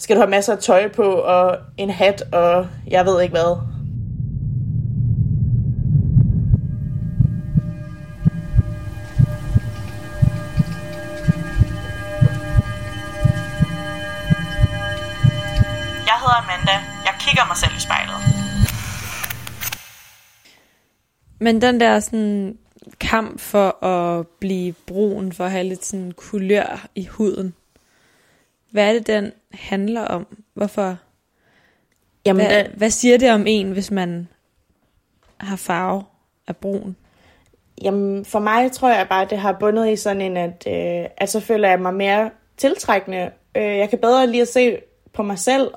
skal 0.00 0.16
du 0.16 0.20
have 0.20 0.30
masser 0.30 0.52
af 0.52 0.58
tøj 0.58 0.88
på, 0.92 1.02
og 1.02 1.58
en 1.76 1.90
hat, 1.90 2.22
og 2.32 2.66
jeg 2.86 3.06
ved 3.06 3.22
ikke 3.22 3.32
hvad. 3.32 3.56
Jeg 16.06 16.16
hedder 16.20 16.42
Amanda. 16.42 16.72
Jeg 17.04 17.14
kigger 17.20 17.46
mig 17.46 17.56
selv 17.56 17.72
i 17.76 17.80
spejlet. 17.80 18.16
Men 21.40 21.62
den 21.62 21.80
der 21.80 22.00
sådan 22.00 22.58
kamp 23.00 23.40
for 23.40 23.84
at 23.84 24.26
blive 24.40 24.72
brun, 24.72 25.32
for 25.32 25.44
at 25.44 25.50
have 25.50 25.64
lidt 25.64 25.84
sådan 25.84 26.12
kulør 26.12 26.86
i 26.94 27.06
huden, 27.06 27.54
hvad 28.70 28.88
er 28.88 28.92
det, 28.92 29.06
den 29.06 29.32
handler 29.52 30.04
om? 30.04 30.26
Hvorfor? 30.54 30.96
Jamen, 32.26 32.46
hvad, 32.46 32.64
det... 32.64 32.72
hvad 32.76 32.90
siger 32.90 33.18
det 33.18 33.30
om 33.30 33.44
en, 33.46 33.72
hvis 33.72 33.90
man 33.90 34.28
har 35.40 35.56
farve 35.56 36.04
af 36.46 36.56
brun? 36.56 36.96
Jamen, 37.82 38.24
for 38.24 38.38
mig 38.38 38.72
tror 38.72 38.88
jeg 38.88 39.06
bare, 39.08 39.22
at 39.22 39.30
det 39.30 39.38
har 39.38 39.56
bundet 39.60 39.90
i 39.90 39.96
sådan 39.96 40.22
en, 40.22 40.36
at, 40.36 40.66
øh, 40.66 41.08
at 41.16 41.28
så 41.28 41.40
føler 41.40 41.68
jeg 41.68 41.80
mig 41.80 41.94
mere 41.94 42.30
tiltrækkende. 42.56 43.30
Øh, 43.54 43.78
jeg 43.78 43.90
kan 43.90 43.98
bedre 43.98 44.26
lige 44.26 44.42
at 44.42 44.48
se 44.48 44.78
på 45.12 45.22
mig 45.22 45.38
selv, 45.38 45.70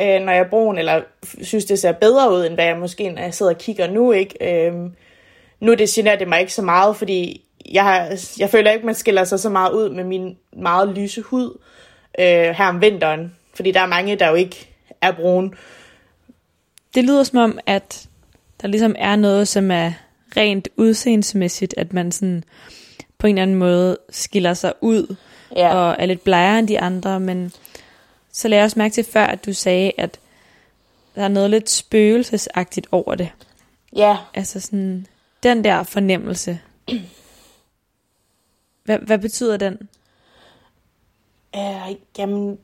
øh, 0.00 0.20
når 0.20 0.32
jeg 0.32 0.40
er 0.40 0.50
brun, 0.50 0.78
eller 0.78 1.02
synes, 1.42 1.64
det 1.64 1.78
ser 1.78 1.92
bedre 1.92 2.32
ud, 2.32 2.46
end 2.46 2.54
hvad 2.54 2.64
jeg 2.64 2.78
måske, 2.78 3.08
når 3.08 3.22
jeg 3.22 3.34
sidder 3.34 3.52
og 3.52 3.58
kigger 3.58 3.90
nu, 3.90 4.12
ikke? 4.12 4.66
Øh, 4.66 4.74
nu 5.60 5.74
det 5.74 5.88
generer 5.88 6.16
det 6.16 6.28
mig 6.28 6.40
ikke 6.40 6.52
så 6.52 6.62
meget, 6.62 6.96
fordi 6.96 7.44
jeg, 7.72 7.84
har, 7.84 8.18
jeg 8.38 8.50
føler 8.50 8.70
ikke, 8.70 8.86
man 8.86 8.94
skiller 8.94 9.24
sig 9.24 9.40
så 9.40 9.48
meget 9.50 9.72
ud 9.72 9.90
med 9.90 10.04
min 10.04 10.36
meget 10.52 10.88
lyse 10.88 11.22
hud 11.22 11.58
øh, 12.18 12.54
her 12.54 12.66
om 12.68 12.80
vinteren. 12.80 13.34
Fordi 13.54 13.70
der 13.70 13.80
er 13.80 13.86
mange, 13.86 14.16
der 14.16 14.28
jo 14.28 14.34
ikke 14.34 14.68
er 15.00 15.12
brune. 15.12 15.50
Det 16.94 17.04
lyder 17.04 17.22
som 17.22 17.38
om, 17.38 17.58
at 17.66 18.08
der 18.62 18.68
ligesom 18.68 18.94
er 18.98 19.16
noget, 19.16 19.48
som 19.48 19.70
er 19.70 19.92
rent 20.36 20.68
udseendsmæssigt, 20.76 21.74
at 21.76 21.92
man 21.92 22.12
sådan 22.12 22.44
på 23.18 23.26
en 23.26 23.34
eller 23.34 23.42
anden 23.42 23.56
måde 23.56 23.98
skiller 24.10 24.54
sig 24.54 24.72
ud 24.80 25.16
ja. 25.56 25.74
og 25.74 25.96
er 25.98 26.06
lidt 26.06 26.24
blegere 26.24 26.58
end 26.58 26.68
de 26.68 26.80
andre, 26.80 27.20
men 27.20 27.52
så 28.32 28.48
lagde 28.48 28.58
jeg 28.58 28.64
også 28.64 28.78
mærke 28.78 28.92
til 28.92 29.04
før, 29.04 29.24
at 29.24 29.46
du 29.46 29.52
sagde, 29.52 29.92
at 29.98 30.20
der 31.14 31.22
er 31.24 31.28
noget 31.28 31.50
lidt 31.50 31.70
spøgelsesagtigt 31.70 32.86
over 32.92 33.14
det. 33.14 33.30
Ja. 33.96 34.16
Altså 34.34 34.60
sådan, 34.60 35.06
den 35.42 35.64
der 35.64 35.82
fornemmelse. 35.82 36.60
Hvad, 38.84 38.98
hvad 38.98 39.18
betyder 39.18 39.56
den? 39.56 39.88
Øh, 41.56 41.96
jamen, 42.18 42.58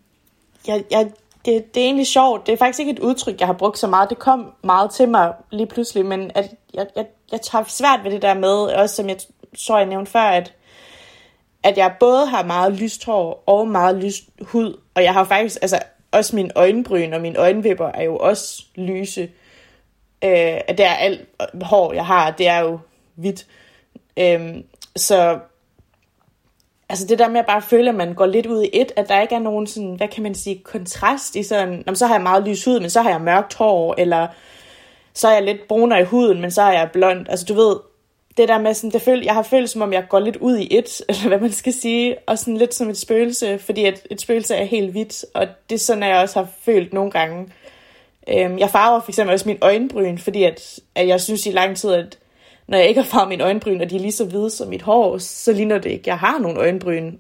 jeg, 0.67 0.85
jeg, 0.91 1.11
det, 1.45 1.75
det 1.75 1.81
er 1.81 1.85
egentlig 1.85 2.07
sjovt. 2.07 2.47
Det 2.47 2.53
er 2.53 2.57
faktisk 2.57 2.81
ikke 2.81 2.93
et 2.93 2.99
udtryk, 2.99 3.41
jeg 3.41 3.49
har 3.49 3.55
brugt 3.55 3.79
så 3.79 3.87
meget. 3.87 4.11
Det 4.11 4.19
kom 4.19 4.53
meget 4.63 4.91
til 4.91 5.09
mig 5.09 5.35
lige 5.51 5.67
pludselig, 5.67 6.07
men 6.07 6.31
at 6.35 6.51
jeg, 6.75 6.87
jeg, 6.97 7.07
jeg 7.33 7.41
tager 7.41 7.65
svært 7.69 8.05
ved 8.05 8.11
det 8.11 8.23
der 8.23 8.35
med, 8.35 8.51
også 8.51 8.97
som 8.97 9.09
jeg 9.09 9.17
så 9.55 9.77
jeg 9.77 9.87
nævnte 9.87 10.11
før, 10.11 10.21
at, 10.21 10.55
at 11.63 11.79
jeg 11.79 11.95
både 12.01 12.27
har 12.27 12.45
meget 12.45 12.73
lyst 12.73 13.05
hår 13.05 13.43
og 13.47 13.69
meget 13.69 13.97
lyst 13.97 14.25
hud, 14.41 14.81
og 14.95 15.03
jeg 15.03 15.13
har 15.13 15.25
faktisk, 15.25 15.59
altså 15.63 15.79
også 16.11 16.37
min 16.37 16.51
øjenbryn 16.55 17.13
og 17.13 17.21
mine 17.21 17.39
øjenvipper 17.39 17.87
er 17.87 18.03
jo 18.03 18.17
også 18.17 18.63
lyse. 18.75 19.23
Øh, 20.25 20.61
det 20.69 20.81
er 20.81 20.95
alt 20.95 21.29
hår, 21.63 21.93
jeg 21.93 22.07
har, 22.07 22.31
det 22.31 22.49
er 22.49 22.59
jo 22.59 22.79
hvidt. 23.15 23.47
Øh, 24.17 24.57
så 24.97 25.39
altså 26.93 27.07
det 27.07 27.19
der 27.19 27.29
med 27.29 27.41
at 27.41 27.47
bare 27.47 27.63
føle, 27.63 27.89
at 27.89 27.95
man 27.95 28.15
går 28.15 28.27
lidt 28.27 28.47
ud 28.47 28.63
i 28.63 28.71
et, 28.73 28.93
at 28.97 29.09
der 29.09 29.21
ikke 29.21 29.35
er 29.35 29.39
nogen 29.39 29.67
sådan, 29.67 29.95
hvad 29.95 30.09
kan 30.09 30.23
man 30.23 30.35
sige, 30.35 30.63
kontrast 30.65 31.37
i 31.37 31.43
sådan, 31.43 31.83
Jamen, 31.87 31.97
så 31.97 32.07
har 32.07 32.15
jeg 32.15 32.23
meget 32.23 32.49
lys 32.49 32.65
hud, 32.65 32.81
men 32.81 32.91
så 32.91 33.03
har 33.03 33.11
jeg 33.11 33.21
mørkt 33.21 33.55
hår, 33.55 33.95
eller 33.99 34.27
så 35.15 35.29
er 35.29 35.33
jeg 35.33 35.43
lidt 35.43 35.69
brunere 35.69 36.01
i 36.01 36.05
huden, 36.05 36.41
men 36.41 36.51
så 36.51 36.63
er 36.63 36.73
jeg 36.73 36.91
blond. 36.93 37.27
Altså 37.29 37.47
du 37.47 37.55
ved, 37.55 37.77
det 38.37 38.49
der 38.49 38.59
med 38.59 38.75
sådan, 38.75 38.91
det 38.91 39.03
føl, 39.03 39.23
jeg 39.25 39.35
har 39.35 39.43
følt 39.43 39.71
som 39.71 39.83
om 39.83 39.93
jeg 39.93 40.07
går 40.09 40.21
lidt 40.21 40.37
ud 40.37 40.57
i 40.57 40.79
et, 40.79 41.01
eller 41.09 41.29
hvad 41.29 41.39
man 41.39 41.53
skal 41.53 41.73
sige, 41.73 42.17
og 42.27 42.39
sådan 42.39 42.57
lidt 42.57 42.75
som 42.75 42.91
et 42.91 42.99
spøgelse, 42.99 43.59
fordi 43.59 43.85
at 43.85 44.07
et 44.11 44.21
spøgelse 44.21 44.55
er 44.55 44.65
helt 44.65 44.91
hvidt, 44.91 45.25
og 45.35 45.47
det 45.71 45.75
er 45.75 45.79
sådan, 45.79 46.03
at 46.03 46.09
jeg 46.09 46.19
også 46.19 46.39
har 46.39 46.49
følt 46.63 46.93
nogle 46.93 47.11
gange. 47.11 47.49
Øhm, 48.29 48.59
jeg 48.59 48.71
farver 48.71 49.01
for 49.01 49.11
eksempel 49.11 49.33
også 49.33 49.49
min 49.49 49.59
øjenbryn, 49.61 50.19
fordi 50.19 50.45
at, 50.45 50.81
at 50.95 51.09
jeg 51.09 51.21
synes 51.21 51.47
i 51.47 51.51
lang 51.51 51.77
tid, 51.77 51.93
at 51.93 52.19
når 52.69 52.79
jeg 52.79 52.89
ikke 52.89 53.01
har 53.01 53.09
farvet 53.09 53.29
mine 53.29 53.45
øjenbryn, 53.45 53.81
og 53.81 53.91
de 53.91 53.97
er 53.97 54.01
lige 54.01 54.13
så 54.13 54.25
hvide 54.25 54.51
som 54.51 54.69
mit 54.69 54.83
hår, 54.83 55.19
så 55.19 55.53
ligner 55.53 55.79
det 55.79 55.91
ikke, 55.91 56.05
jeg 56.07 56.19
har 56.19 56.39
nogle 56.39 56.59
øjenbryn. 56.59 57.17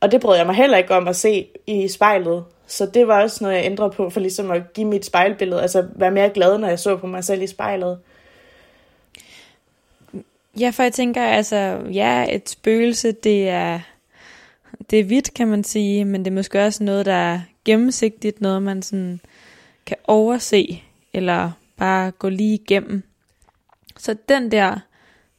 Og 0.00 0.12
det 0.12 0.20
brød 0.20 0.36
jeg 0.36 0.46
mig 0.46 0.54
heller 0.54 0.76
ikke 0.76 0.94
om 0.94 1.08
at 1.08 1.16
se 1.16 1.46
i 1.66 1.88
spejlet. 1.88 2.44
Så 2.66 2.86
det 2.86 3.08
var 3.08 3.22
også 3.22 3.44
noget, 3.44 3.56
jeg 3.56 3.64
ændrede 3.64 3.90
på, 3.90 4.10
for 4.10 4.20
ligesom 4.20 4.50
at 4.50 4.72
give 4.72 4.86
mit 4.86 5.06
spejlbillede, 5.06 5.62
altså 5.62 5.86
være 5.94 6.10
mere 6.10 6.30
glad, 6.30 6.58
når 6.58 6.68
jeg 6.68 6.78
så 6.78 6.96
på 6.96 7.06
mig 7.06 7.24
selv 7.24 7.42
i 7.42 7.46
spejlet. 7.46 7.98
Ja, 10.60 10.70
for 10.70 10.82
jeg 10.82 10.92
tænker, 10.92 11.22
altså, 11.22 11.80
ja, 11.92 12.34
et 12.34 12.48
spøgelse, 12.48 13.12
det 13.12 13.48
er, 13.48 13.80
det 14.90 15.00
er 15.00 15.04
hvidt, 15.04 15.34
kan 15.34 15.48
man 15.48 15.64
sige, 15.64 16.04
men 16.04 16.24
det 16.24 16.30
er 16.30 16.34
måske 16.34 16.64
også 16.64 16.84
noget, 16.84 17.06
der 17.06 17.12
er 17.12 17.40
gennemsigtigt, 17.64 18.40
noget 18.40 18.62
man 18.62 18.82
sådan 18.82 19.20
kan 19.86 19.96
overse, 20.04 20.82
eller 21.12 21.50
bare 21.76 22.10
gå 22.10 22.28
lige 22.28 22.54
igennem. 22.54 23.02
Så 23.98 24.16
den 24.28 24.50
der 24.50 24.78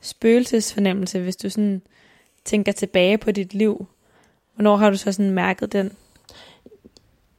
spøgelsesfornemmelse, 0.01 1.19
hvis 1.19 1.35
du 1.35 1.49
sådan 1.49 1.81
tænker 2.45 2.71
tilbage 2.71 3.17
på 3.17 3.31
dit 3.31 3.53
liv, 3.53 3.85
hvornår 4.55 4.75
har 4.75 4.89
du 4.89 4.97
så 4.97 5.11
sådan 5.11 5.31
mærket 5.31 5.73
den? 5.73 5.91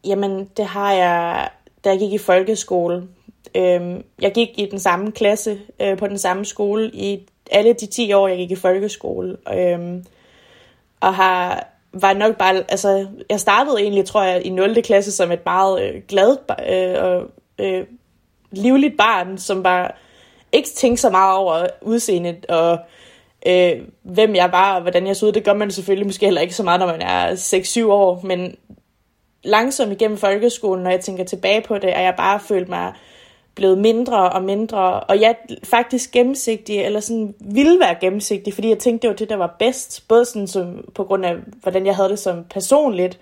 Jamen, 0.05 0.45
det 0.57 0.65
har 0.65 0.93
jeg, 0.93 1.49
da 1.85 1.91
jeg 1.91 1.99
gik 1.99 2.13
i 2.13 2.19
folkeskole. 2.19 3.09
Øhm, 3.55 4.05
jeg 4.21 4.33
gik 4.35 4.49
i 4.57 4.69
den 4.71 4.79
samme 4.79 5.13
klasse 5.13 5.61
øh, 5.81 5.99
på 5.99 6.07
den 6.07 6.19
samme 6.19 6.45
skole 6.45 6.91
i 6.95 7.29
alle 7.51 7.73
de 7.73 7.87
10 7.87 8.13
år, 8.13 8.29
jeg 8.29 8.37
gik 8.37 8.51
i 8.51 8.57
folkeskole. 8.57 9.37
Øhm, 9.53 10.05
og 11.01 11.15
har 11.15 11.69
var 11.93 12.13
nok 12.13 12.37
bare, 12.37 12.55
altså, 12.55 13.07
jeg 13.31 13.41
startede 13.41 13.81
egentlig, 13.81 14.05
tror 14.05 14.23
jeg, 14.23 14.47
i 14.47 14.51
0. 14.51 14.83
klasse 14.83 15.13
som 15.13 15.33
et 15.33 15.45
meget 15.45 15.83
øh, 15.83 16.03
glad 16.09 16.37
øh, 16.69 17.05
og 17.05 17.31
øh, 17.59 17.87
livligt 18.51 18.97
barn, 18.97 19.39
som 19.39 19.65
var 19.65 19.97
ikke 20.53 20.69
tænke 20.69 21.01
så 21.01 21.11
meget 21.11 21.37
over 21.37 21.67
udseendet 21.83 22.47
og 22.47 22.79
øh, 23.47 23.73
hvem 24.03 24.35
jeg 24.35 24.53
var 24.53 24.75
og 24.75 24.83
hvordan 24.83 25.07
jeg 25.07 25.17
så 25.17 25.27
ud. 25.27 25.33
Det 25.33 25.45
gør 25.45 25.53
man 25.53 25.71
selvfølgelig 25.71 26.07
måske 26.07 26.27
heller 26.27 26.41
ikke 26.41 26.55
så 26.55 26.63
meget, 26.63 26.81
når 26.81 26.87
man 26.87 27.03
er 27.03 27.33
6-7 27.35 27.87
år, 27.87 28.21
men 28.25 28.57
langsomt 29.45 29.93
igennem 29.93 30.19
folkeskolen, 30.19 30.85
når 30.85 30.91
jeg 30.91 31.01
tænker 31.01 31.25
tilbage 31.25 31.61
på 31.61 31.79
det, 31.79 31.97
er 31.97 32.01
jeg 32.01 32.15
bare 32.17 32.41
følt 32.41 32.69
mig 32.69 32.93
blevet 33.55 33.79
mindre 33.79 34.31
og 34.31 34.43
mindre, 34.43 35.01
og 35.01 35.21
jeg 35.21 35.37
faktisk 35.65 36.11
gennemsigtig, 36.11 36.81
eller 36.81 37.01
sådan 37.01 37.35
ville 37.41 37.81
være 37.81 37.95
gennemsigtig, 38.01 38.55
fordi 38.55 38.69
jeg 38.69 38.79
tænkte, 38.79 39.03
det 39.03 39.11
var 39.11 39.17
det, 39.17 39.31
der 39.31 39.37
var 39.37 39.57
bedst, 39.59 40.09
både 40.09 40.25
sådan 40.25 40.47
som, 40.47 40.85
på 40.95 41.05
grund 41.05 41.27
af, 41.27 41.35
hvordan 41.63 41.87
jeg 41.87 41.97
havde 41.97 42.09
det 42.09 42.19
som 42.19 42.45
personligt, 42.51 43.19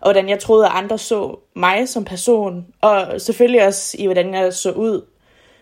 og 0.00 0.06
hvordan 0.06 0.28
jeg 0.28 0.38
troede, 0.38 0.66
at 0.66 0.72
andre 0.74 0.98
så 0.98 1.36
mig 1.54 1.88
som 1.88 2.04
person, 2.04 2.66
og 2.80 3.20
selvfølgelig 3.20 3.66
også 3.66 3.96
i, 3.98 4.04
hvordan 4.04 4.34
jeg 4.34 4.54
så 4.54 4.72
ud 4.72 5.02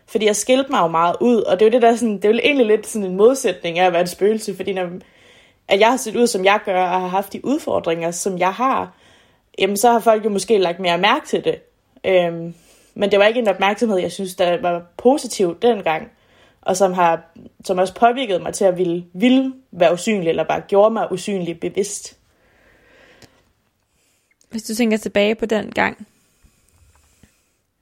fordi 0.08 0.26
jeg 0.26 0.36
skilte 0.36 0.70
mig 0.70 0.80
jo 0.80 0.86
meget 0.86 1.16
ud, 1.20 1.42
og 1.42 1.60
det 1.60 1.66
er 1.66 1.70
jo 1.70 1.72
det 1.72 1.82
der 1.82 1.96
sådan, 1.96 2.16
det 2.16 2.24
er 2.24 2.28
jo 2.28 2.40
egentlig 2.44 2.66
lidt 2.66 2.86
sådan 2.86 3.06
en 3.06 3.16
modsætning 3.16 3.78
af 3.78 3.86
at 3.86 3.92
være 3.92 4.00
en 4.00 4.06
spøgelse, 4.06 4.56
fordi 4.56 4.72
når, 4.72 4.88
at 5.68 5.80
jeg 5.80 5.88
har 5.88 5.96
set 5.96 6.16
ud, 6.16 6.26
som 6.26 6.44
jeg 6.44 6.60
gør, 6.64 6.82
og 6.82 7.00
har 7.00 7.08
haft 7.08 7.32
de 7.32 7.44
udfordringer, 7.44 8.10
som 8.10 8.38
jeg 8.38 8.52
har, 8.52 8.92
jamen 9.58 9.76
så 9.76 9.92
har 9.92 10.00
folk 10.00 10.24
jo 10.24 10.30
måske 10.30 10.58
lagt 10.58 10.80
mere 10.80 10.98
mærke 10.98 11.26
til 11.26 11.44
det. 11.44 11.58
Øhm, 12.04 12.54
men 12.94 13.10
det 13.10 13.18
var 13.18 13.24
ikke 13.24 13.40
en 13.40 13.48
opmærksomhed, 13.48 13.98
jeg 13.98 14.12
synes, 14.12 14.34
der 14.34 14.60
var 14.60 14.82
positiv 14.96 15.58
dengang, 15.62 16.08
og 16.62 16.76
som 16.76 16.92
har 16.92 17.20
som 17.64 17.78
også 17.78 17.94
påvirket 17.94 18.42
mig 18.42 18.54
til 18.54 18.64
at 18.64 18.78
ville, 18.78 19.04
ville 19.12 19.52
være 19.72 19.92
usynlig, 19.92 20.28
eller 20.28 20.44
bare 20.44 20.60
gjorde 20.60 20.90
mig 20.90 21.12
usynlig 21.12 21.60
bevidst. 21.60 22.18
Hvis 24.50 24.62
du 24.62 24.74
tænker 24.74 24.96
tilbage 24.96 25.34
på 25.34 25.46
den 25.46 25.70
gang, 25.70 26.06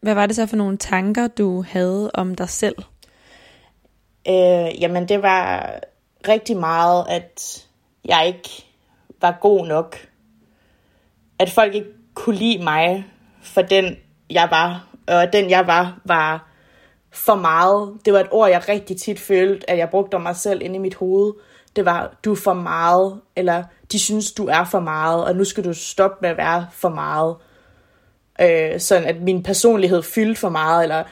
hvad 0.00 0.15
var 0.15 0.26
det 0.26 0.37
så 0.37 0.47
for 0.47 0.57
nogle 0.57 0.76
tanker, 0.76 1.29
du 1.29 1.65
havde 1.69 2.11
om 2.15 2.35
dig 2.35 2.49
selv? 2.49 2.76
Øh, 4.29 4.83
jamen, 4.83 5.09
det 5.09 5.23
var 5.23 5.71
rigtig 6.29 6.57
meget, 6.57 7.07
at 7.09 7.67
jeg 8.05 8.26
ikke 8.26 8.67
var 9.21 9.38
god 9.41 9.67
nok. 9.67 9.97
At 11.38 11.50
folk 11.50 11.75
ikke 11.75 11.88
kunne 12.15 12.37
lide 12.37 12.65
mig 12.65 13.07
for 13.43 13.62
den, 13.62 13.97
jeg 14.31 14.49
var. 14.50 14.88
Og 15.09 15.33
den, 15.33 15.50
jeg 15.50 15.67
var, 15.67 16.00
var 16.05 16.49
for 17.12 17.35
meget. 17.35 17.99
Det 18.05 18.12
var 18.12 18.21
et 18.21 18.29
ord, 18.31 18.50
jeg 18.50 18.69
rigtig 18.69 18.97
tit 18.97 19.21
følte, 19.21 19.71
at 19.71 19.79
jeg 19.79 19.91
brugte 19.91 20.15
om 20.15 20.23
mig 20.23 20.37
selv 20.37 20.62
inde 20.62 20.76
i 20.76 20.79
mit 20.79 20.95
hoved. 20.95 21.33
Det 21.76 21.85
var, 21.85 22.17
du 22.25 22.33
er 22.33 22.37
for 22.37 22.55
meget, 22.55 23.21
eller 23.37 23.65
de 23.93 23.99
synes, 23.99 24.33
du 24.33 24.47
er 24.47 24.65
for 24.65 24.81
meget, 24.81 25.25
og 25.25 25.37
nu 25.37 25.45
skal 25.45 25.65
du 25.65 25.75
stoppe 25.75 26.17
med 26.21 26.31
at 26.31 26.37
være 26.37 26.67
for 26.73 26.88
meget. 26.88 27.37
Øh, 28.40 28.81
sådan 28.81 29.09
at 29.09 29.23
min 29.23 29.43
personlighed 29.43 30.02
fyldte 30.02 30.40
for 30.40 30.49
meget, 30.49 30.83
eller 30.83 31.05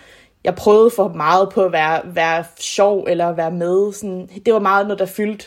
jeg 0.45 0.55
prøvede 0.55 0.91
for 0.97 1.09
meget 1.09 1.49
på 1.49 1.65
at 1.65 1.73
være, 1.73 2.01
være 2.05 2.45
sjov 2.59 3.07
eller 3.09 3.33
være 3.33 3.51
med. 3.51 3.93
Sådan, 3.93 4.29
det 4.47 4.55
var 4.55 4.61
meget 4.61 4.87
noget, 4.87 4.99
der 4.99 5.07
fyldte. 5.07 5.47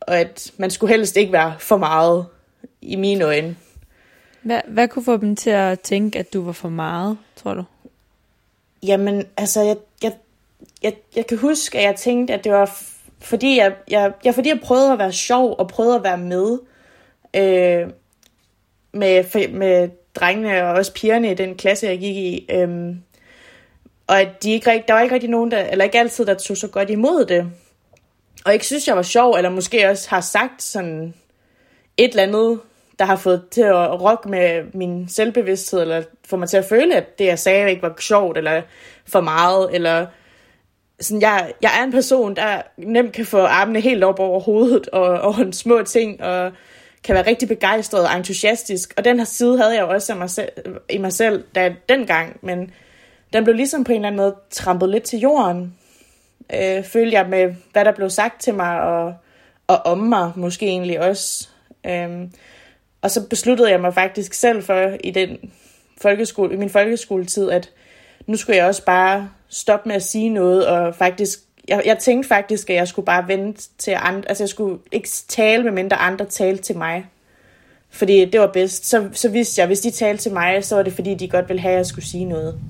Og 0.00 0.18
at 0.18 0.52
man 0.56 0.70
skulle 0.70 0.94
helst 0.94 1.16
ikke 1.16 1.32
være 1.32 1.54
for 1.58 1.76
meget 1.76 2.26
i 2.82 2.96
mine 2.96 3.24
øjne. 3.24 3.56
Hvad, 4.42 4.60
hvad 4.68 4.88
kunne 4.88 5.04
få 5.04 5.16
dem 5.16 5.36
til 5.36 5.50
at 5.50 5.80
tænke, 5.80 6.18
at 6.18 6.32
du 6.32 6.44
var 6.44 6.52
for 6.52 6.68
meget, 6.68 7.18
tror 7.36 7.54
du? 7.54 7.64
Jamen, 8.82 9.24
altså, 9.36 9.62
jeg, 9.62 9.76
jeg, 10.02 10.12
jeg, 10.82 10.94
jeg 11.16 11.26
kan 11.26 11.38
huske, 11.38 11.78
at 11.78 11.84
jeg 11.84 11.96
tænkte, 11.96 12.34
at 12.34 12.44
det 12.44 12.52
var 12.52 12.76
fordi 13.20 13.58
jeg, 13.58 13.74
jeg, 13.88 14.12
jeg, 14.24 14.34
fordi 14.34 14.48
jeg 14.48 14.60
prøvede 14.62 14.92
at 14.92 14.98
være 14.98 15.12
sjov 15.12 15.54
og 15.58 15.68
prøvede 15.68 15.96
at 15.96 16.02
være 16.02 16.18
med 16.18 16.58
øh, 17.36 17.90
med, 18.92 19.48
med 19.48 19.88
drengene 20.14 20.64
og 20.64 20.74
også 20.74 20.92
pigerne 20.92 21.30
i 21.30 21.34
den 21.34 21.54
klasse, 21.54 21.86
jeg 21.86 21.98
gik 21.98 22.16
i. 22.16 22.46
Øhm, 22.50 23.02
og 24.06 24.20
at 24.20 24.42
de 24.42 24.52
ikke, 24.52 24.84
der 24.88 24.94
var 24.94 25.00
ikke 25.00 25.14
rigtig 25.14 25.30
nogen, 25.30 25.50
der, 25.50 25.58
eller 25.58 25.84
ikke 25.84 25.98
altid, 25.98 26.26
der 26.26 26.34
tog 26.34 26.56
så 26.56 26.68
godt 26.68 26.90
imod 26.90 27.24
det. 27.24 27.52
Og 28.44 28.52
ikke 28.52 28.66
synes, 28.66 28.88
jeg 28.88 28.96
var 28.96 29.02
sjov, 29.02 29.34
eller 29.34 29.50
måske 29.50 29.88
også 29.88 30.10
har 30.10 30.20
sagt 30.20 30.62
sådan 30.62 31.14
et 31.96 32.10
eller 32.10 32.22
andet, 32.22 32.60
der 32.98 33.04
har 33.04 33.16
fået 33.16 33.44
til 33.50 33.62
at 33.62 34.00
rokke 34.00 34.28
med 34.28 34.64
min 34.74 35.08
selvbevidsthed, 35.08 35.80
eller 35.80 36.02
få 36.26 36.36
mig 36.36 36.48
til 36.48 36.56
at 36.56 36.64
føle, 36.64 36.96
at 36.96 37.18
det, 37.18 37.24
jeg 37.24 37.38
sagde, 37.38 37.70
ikke 37.70 37.82
var 37.82 37.94
sjovt, 38.00 38.38
eller 38.38 38.62
for 39.08 39.20
meget, 39.20 39.74
eller 39.74 40.06
sådan, 41.00 41.22
jeg, 41.22 41.52
jeg 41.62 41.70
er 41.80 41.84
en 41.84 41.92
person, 41.92 42.36
der 42.36 42.62
nemt 42.76 43.12
kan 43.12 43.26
få 43.26 43.38
armene 43.38 43.80
helt 43.80 44.04
op 44.04 44.18
over 44.20 44.40
hovedet, 44.40 44.88
og 44.88 45.20
over 45.20 45.38
en 45.38 45.52
små 45.52 45.82
ting, 45.82 46.22
og 46.22 46.52
kan 47.04 47.14
være 47.14 47.26
rigtig 47.26 47.48
begejstret 47.48 48.08
og 48.08 48.16
entusiastisk. 48.16 48.94
Og 48.96 49.04
den 49.04 49.18
her 49.18 49.24
side 49.24 49.58
havde 49.58 49.74
jeg 49.74 49.82
jo 49.82 49.88
også 49.88 50.12
i 50.12 50.16
mig 50.16 50.30
selv, 50.30 50.52
i 50.90 50.98
mig 50.98 51.12
selv 51.12 51.44
da, 51.54 51.74
dengang, 51.88 52.36
men 52.42 52.70
den 53.32 53.44
blev 53.44 53.56
ligesom 53.56 53.84
på 53.84 53.92
en 53.92 53.96
eller 53.96 54.08
anden 54.08 54.16
måde 54.16 54.36
trampet 54.50 54.88
lidt 54.88 55.04
til 55.04 55.18
jorden, 55.18 55.74
øh, 56.54 56.84
følte 56.84 57.16
jeg 57.16 57.28
med, 57.28 57.54
hvad 57.72 57.84
der 57.84 57.92
blev 57.92 58.10
sagt 58.10 58.40
til 58.40 58.54
mig, 58.54 58.80
og, 58.80 59.14
og 59.66 59.76
om 59.86 59.98
mig 59.98 60.32
måske 60.36 60.66
egentlig 60.66 61.00
også. 61.00 61.48
Øhm, 61.86 62.32
og 63.02 63.10
så 63.10 63.28
besluttede 63.28 63.70
jeg 63.70 63.80
mig 63.80 63.94
faktisk 63.94 64.34
selv 64.34 64.62
for 64.62 64.96
i 65.04 65.10
den 65.10 65.52
folkeskole, 66.00 66.54
i 66.54 66.56
min 66.56 66.70
folkeskoletid, 66.70 67.50
at 67.50 67.70
nu 68.26 68.36
skulle 68.36 68.56
jeg 68.56 68.66
også 68.66 68.84
bare 68.84 69.30
stoppe 69.48 69.88
med 69.88 69.96
at 69.96 70.02
sige 70.02 70.28
noget, 70.28 70.66
og 70.66 70.94
faktisk, 70.94 71.40
jeg, 71.68 71.82
jeg 71.86 71.98
tænkte 71.98 72.28
faktisk, 72.28 72.70
at 72.70 72.76
jeg 72.76 72.88
skulle 72.88 73.06
bare 73.06 73.28
vente 73.28 73.68
til 73.78 73.96
andre, 74.00 74.28
altså 74.28 74.44
jeg 74.44 74.48
skulle 74.48 74.78
ikke 74.92 75.08
tale, 75.28 75.64
med 75.64 75.72
mindre 75.72 75.96
andre 75.96 76.24
talte 76.24 76.62
til 76.62 76.76
mig. 76.76 77.06
Fordi 77.90 78.24
det 78.24 78.40
var 78.40 78.46
bedst. 78.52 78.86
Så, 78.86 79.08
så 79.12 79.28
vidste 79.28 79.58
jeg, 79.58 79.64
at 79.64 79.68
hvis 79.68 79.80
de 79.80 79.90
talte 79.90 80.22
til 80.22 80.32
mig, 80.32 80.64
så 80.64 80.76
var 80.76 80.82
det 80.82 80.92
fordi, 80.92 81.14
de 81.14 81.28
godt 81.28 81.48
ville 81.48 81.60
have, 81.60 81.72
at 81.72 81.78
jeg 81.78 81.86
skulle 81.86 82.06
sige 82.06 82.24
noget. 82.24 82.60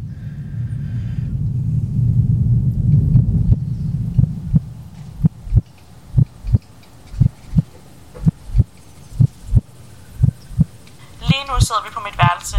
nu 11.53 11.61
sidder 11.61 11.83
vi 11.85 11.91
på 11.93 12.01
mit 12.01 12.19
værelse, 12.19 12.57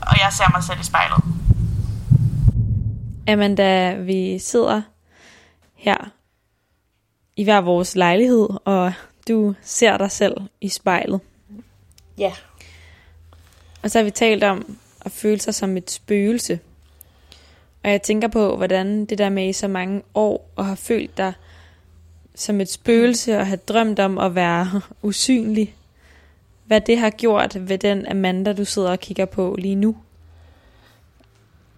og 0.00 0.14
jeg 0.22 0.32
ser 0.32 0.44
mig 0.54 0.62
selv 0.62 0.80
i 0.80 0.84
spejlet. 0.84 1.20
Amanda, 3.28 3.94
vi 3.94 4.38
sidder 4.38 4.82
her 5.86 6.10
i 7.36 7.44
hver 7.44 7.60
vores 7.60 7.96
lejlighed, 7.96 8.48
og 8.64 8.92
du 9.28 9.54
ser 9.62 9.96
dig 9.96 10.10
selv 10.10 10.36
i 10.60 10.68
spejlet. 10.68 11.20
Ja. 12.18 12.32
Og 13.82 13.90
så 13.90 13.98
har 13.98 14.04
vi 14.04 14.10
talt 14.10 14.44
om 14.44 14.78
at 15.00 15.12
føle 15.12 15.40
sig 15.40 15.54
som 15.54 15.76
et 15.76 15.90
spøgelse. 15.90 16.60
Og 17.84 17.90
jeg 17.90 18.02
tænker 18.02 18.28
på, 18.28 18.56
hvordan 18.56 19.04
det 19.04 19.18
der 19.18 19.28
med 19.28 19.48
i 19.48 19.52
så 19.52 19.68
mange 19.68 20.02
år, 20.14 20.50
og 20.56 20.66
har 20.66 20.74
følt 20.74 21.16
dig 21.16 21.32
som 22.34 22.60
et 22.60 22.70
spøgelse, 22.70 23.38
og 23.38 23.46
har 23.46 23.56
drømt 23.56 23.98
om 23.98 24.18
at 24.18 24.34
være 24.34 24.80
usynlig, 25.02 25.74
hvad 26.64 26.80
det 26.80 26.98
har 26.98 27.10
gjort 27.10 27.68
ved 27.68 27.78
den 27.78 28.06
Amanda, 28.06 28.52
du 28.52 28.64
sidder 28.64 28.90
og 28.90 29.00
kigger 29.00 29.24
på 29.24 29.56
lige 29.58 29.74
nu? 29.74 29.96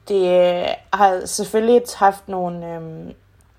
Det 0.08 0.28
øh, 0.28 0.66
har 0.92 1.26
selvfølgelig 1.26 1.82
haft 1.96 2.28
nogle, 2.28 2.74
øhm, 2.74 3.14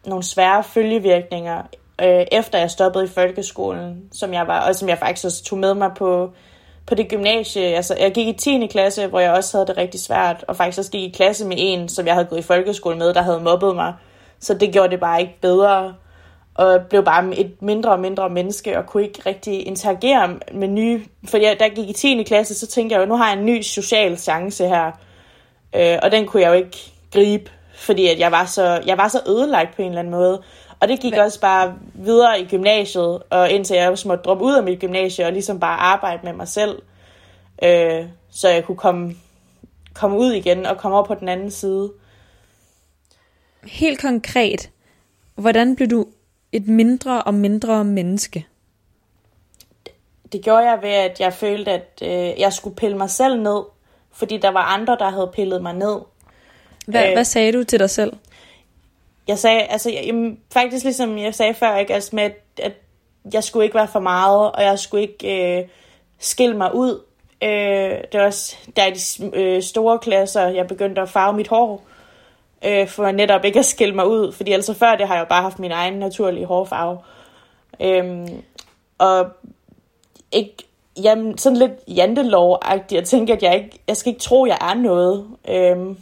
nogle 0.09 0.23
svære 0.23 0.63
følgevirkninger, 0.63 1.61
øh, 2.01 2.25
efter 2.31 2.59
jeg 2.59 2.71
stoppede 2.71 3.05
i 3.05 3.07
folkeskolen, 3.07 4.03
som 4.11 4.33
jeg 4.33 4.47
var, 4.47 4.67
og 4.67 4.75
som 4.75 4.89
jeg 4.89 4.97
faktisk 4.97 5.25
også 5.25 5.43
tog 5.43 5.59
med 5.59 5.73
mig 5.73 5.91
på, 5.97 6.31
på 6.87 6.95
det 6.95 7.09
gymnasie. 7.09 7.63
Altså, 7.63 7.95
jeg 7.99 8.11
gik 8.11 8.27
i 8.27 8.33
10. 8.33 8.67
klasse, 8.67 9.07
hvor 9.07 9.19
jeg 9.19 9.31
også 9.31 9.57
havde 9.57 9.67
det 9.67 9.77
rigtig 9.77 9.99
svært, 9.99 10.45
og 10.47 10.55
faktisk 10.55 10.79
også 10.79 10.91
gik 10.91 11.01
i 11.01 11.15
klasse 11.15 11.47
med 11.47 11.55
en, 11.59 11.89
som 11.89 12.05
jeg 12.05 12.13
havde 12.13 12.27
gået 12.27 12.39
i 12.39 12.43
folkeskole 12.43 12.97
med, 12.97 13.13
der 13.13 13.21
havde 13.21 13.39
mobbet 13.39 13.75
mig. 13.75 13.93
Så 14.39 14.53
det 14.53 14.73
gjorde 14.73 14.89
det 14.89 14.99
bare 14.99 15.21
ikke 15.21 15.37
bedre 15.41 15.93
og 16.59 16.81
blev 16.89 17.03
bare 17.03 17.37
et 17.37 17.61
mindre 17.61 17.91
og 17.91 17.99
mindre 17.99 18.29
menneske, 18.29 18.77
og 18.77 18.85
kunne 18.85 19.03
ikke 19.03 19.21
rigtig 19.25 19.67
interagere 19.67 20.39
med 20.53 20.67
nye... 20.67 21.01
For 21.27 21.37
jeg, 21.37 21.59
da 21.59 21.63
jeg 21.63 21.73
gik 21.75 21.89
i 21.89 21.93
10. 21.93 22.23
klasse, 22.23 22.55
så 22.55 22.67
tænkte 22.67 22.93
jeg 22.93 23.01
jo, 23.01 23.05
nu 23.05 23.15
har 23.15 23.29
jeg 23.29 23.39
en 23.39 23.45
ny 23.45 23.61
social 23.61 24.17
chance 24.17 24.67
her. 24.67 24.91
Øh, 25.75 25.99
og 26.03 26.11
den 26.11 26.25
kunne 26.25 26.43
jeg 26.43 26.49
jo 26.49 26.53
ikke 26.53 26.91
gribe, 27.13 27.51
fordi 27.79 28.07
at 28.07 28.19
jeg, 28.19 28.31
var 28.31 28.45
så, 28.45 28.81
jeg 28.85 28.97
var 28.97 29.07
så 29.07 29.21
ødelagt 29.27 29.75
på 29.75 29.81
en 29.81 29.87
eller 29.87 29.99
anden 29.99 30.11
måde. 30.11 30.43
Og 30.79 30.87
det 30.87 30.99
gik 30.99 31.13
Hvad? 31.13 31.23
også 31.23 31.39
bare 31.39 31.75
videre 31.93 32.41
i 32.41 32.45
gymnasiet, 32.45 33.23
og 33.29 33.51
indtil 33.51 33.77
jeg 33.77 33.89
også 33.89 34.07
måtte 34.07 34.23
droppe 34.23 34.43
ud 34.43 34.53
af 34.53 34.63
mit 34.63 34.79
gymnasie, 34.79 35.25
og 35.25 35.31
ligesom 35.31 35.59
bare 35.59 35.77
arbejde 35.79 36.19
med 36.23 36.33
mig 36.33 36.47
selv, 36.47 36.81
øh, 37.63 38.05
så 38.31 38.49
jeg 38.49 38.63
kunne 38.63 38.77
komme, 38.77 39.15
komme 39.93 40.17
ud 40.17 40.31
igen 40.31 40.65
og 40.65 40.77
komme 40.77 40.97
over 40.97 41.05
på 41.05 41.15
den 41.15 41.29
anden 41.29 41.51
side. 41.51 41.91
Helt 43.63 44.01
konkret, 44.01 44.69
hvordan 45.35 45.75
blev 45.75 45.87
du 45.87 46.05
et 46.51 46.67
mindre 46.67 47.23
og 47.23 47.33
mindre 47.33 47.85
menneske? 47.85 48.47
Det 50.31 50.43
gjorde 50.43 50.69
jeg 50.69 50.79
ved, 50.81 50.89
at 50.89 51.19
jeg 51.19 51.33
følte, 51.33 51.71
at 51.71 52.01
øh, 52.01 52.39
jeg 52.39 52.53
skulle 52.53 52.75
pille 52.75 52.97
mig 52.97 53.09
selv 53.09 53.41
ned, 53.41 53.63
fordi 54.11 54.37
der 54.37 54.51
var 54.51 54.63
andre, 54.63 54.97
der 54.99 55.09
havde 55.09 55.31
pillet 55.33 55.61
mig 55.61 55.73
ned. 55.73 55.99
Hvad, 56.89 57.07
øh, 57.07 57.13
hvad 57.13 57.23
sagde 57.23 57.51
du 57.51 57.63
til 57.63 57.79
dig 57.79 57.89
selv? 57.89 58.13
Jeg 59.27 59.39
sagde, 59.39 59.61
altså, 59.61 59.89
jamen, 59.89 60.39
faktisk 60.53 60.85
ligesom 60.85 61.17
jeg 61.17 61.35
sagde 61.35 61.53
før, 61.53 61.77
ikke, 61.77 61.93
altså 61.93 62.15
med, 62.15 62.23
at, 62.23 62.35
at 62.57 62.73
jeg 63.33 63.43
skulle 63.43 63.63
ikke 63.63 63.75
være 63.75 63.87
for 63.87 63.99
meget, 63.99 64.51
og 64.51 64.63
jeg 64.63 64.79
skulle 64.79 65.01
ikke 65.01 65.59
øh, 65.59 65.67
skille 66.19 66.57
mig 66.57 66.75
ud. 66.75 67.01
Øh, 67.43 67.49
det 68.11 68.19
var 68.19 68.25
også 68.25 68.55
der 68.75 68.85
i 68.85 68.91
de 68.91 69.37
øh, 69.37 69.63
store 69.63 69.99
klasser, 69.99 70.47
jeg 70.47 70.67
begyndte 70.67 71.01
at 71.01 71.09
farve 71.09 71.33
mit 71.33 71.47
hår 71.47 71.83
øh, 72.65 72.87
for 72.87 73.11
netop 73.11 73.45
ikke 73.45 73.59
at 73.59 73.65
skille 73.65 73.95
mig 73.95 74.07
ud, 74.07 74.31
fordi 74.31 74.51
altså 74.51 74.73
før 74.73 74.95
det 74.95 75.07
har 75.07 75.15
jeg 75.15 75.21
jo 75.21 75.29
bare 75.29 75.41
haft 75.41 75.59
min 75.59 75.71
egen 75.71 75.93
naturlige 75.93 76.45
hårfarve. 76.45 76.97
Øhm, 77.81 78.43
og 78.97 79.27
ikke, 80.31 80.55
jamen, 81.03 81.37
sådan 81.37 81.57
lidt 81.57 81.71
jantelov-agtigt, 81.87 83.01
at 83.01 83.07
tænke, 83.07 83.33
at 83.33 83.43
jeg, 83.43 83.55
ikke, 83.55 83.79
jeg 83.87 83.97
skal 83.97 84.09
ikke 84.09 84.21
tro, 84.21 84.45
at 84.45 84.49
jeg 84.49 84.57
er 84.69 84.73
noget. 84.73 85.27
Øhm, 85.47 85.97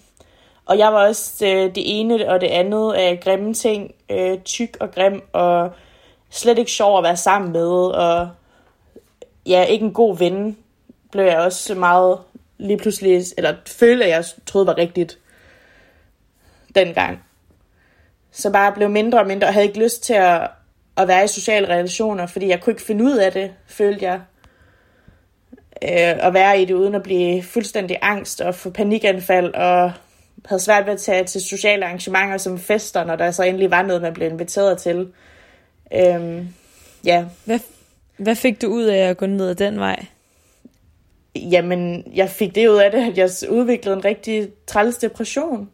og 0.67 0.77
jeg 0.77 0.93
var 0.93 1.08
også 1.08 1.45
øh, 1.45 1.75
det 1.75 1.99
ene 1.99 2.30
og 2.30 2.41
det 2.41 2.47
andet 2.47 2.93
af 2.93 3.19
grimme 3.23 3.53
ting, 3.53 3.91
øh, 4.10 4.39
tyk 4.39 4.77
og 4.80 4.91
grim, 4.91 5.21
og 5.34 5.71
slet 6.30 6.58
ikke 6.58 6.71
sjov 6.71 6.97
at 6.97 7.03
være 7.03 7.17
sammen 7.17 7.51
med, 7.51 7.69
og 7.69 8.30
ja, 9.45 9.63
ikke 9.63 9.86
en 9.86 9.93
god 9.93 10.17
ven, 10.17 10.58
blev 11.12 11.25
jeg 11.25 11.38
også 11.38 11.75
meget 11.75 12.19
lige 12.58 12.77
pludselig, 12.77 13.21
eller 13.38 13.56
følte, 13.67 14.03
at 14.03 14.10
jeg 14.10 14.23
troede 14.45 14.67
var 14.67 14.77
rigtigt 14.77 15.17
dengang. 16.75 17.23
Så 18.32 18.51
bare 18.51 18.71
blev 18.71 18.89
mindre 18.89 19.19
og 19.19 19.27
mindre, 19.27 19.47
og 19.47 19.53
havde 19.53 19.67
ikke 19.67 19.84
lyst 19.84 20.03
til 20.03 20.13
at, 20.13 20.49
at 20.97 21.08
være 21.08 21.23
i 21.23 21.27
sociale 21.27 21.67
relationer, 21.67 22.25
fordi 22.27 22.47
jeg 22.47 22.62
kunne 22.62 22.71
ikke 22.71 22.86
finde 22.86 23.03
ud 23.03 23.17
af 23.17 23.32
det, 23.32 23.51
følte 23.67 24.06
jeg. 24.06 24.21
øh, 25.84 26.25
at 26.27 26.34
være 26.34 26.62
i 26.62 26.65
det, 26.65 26.73
uden 26.73 26.95
at 26.95 27.03
blive 27.03 27.43
fuldstændig 27.43 27.97
angst 28.01 28.41
og 28.41 28.56
få 28.56 28.69
panikanfald, 28.69 29.53
og 29.53 29.91
havde 30.45 30.62
svært 30.62 30.86
ved 30.86 30.93
at 30.93 31.00
tage 31.00 31.23
til 31.23 31.41
sociale 31.41 31.86
arrangementer 31.86 32.38
som 32.38 32.60
fester, 32.60 33.04
når 33.04 33.15
der 33.15 33.32
så 33.32 33.43
endelig 33.43 33.71
var 33.71 33.82
noget, 33.82 34.02
man 34.02 34.13
blev 34.13 34.30
inviteret 34.30 34.78
til. 34.78 35.08
Øhm, 35.93 36.47
ja. 37.06 37.26
Hvad, 37.45 37.60
hvad 38.17 38.36
fik 38.36 38.62
du 38.62 38.67
ud 38.67 38.84
af 38.84 39.10
at 39.10 39.17
gå 39.17 39.26
ned 39.26 39.50
ad 39.50 39.56
den 39.56 39.80
vej? 39.80 40.06
Jamen, 41.36 42.04
jeg 42.15 42.30
fik 42.30 42.56
det 42.56 42.67
ud 42.67 42.78
af 42.78 42.91
det, 42.91 43.00
at 43.00 43.17
jeg 43.17 43.30
udviklede 43.50 43.97
en 43.97 44.06
rigtig 44.06 44.50
træls 44.67 44.95
depression. 44.95 45.69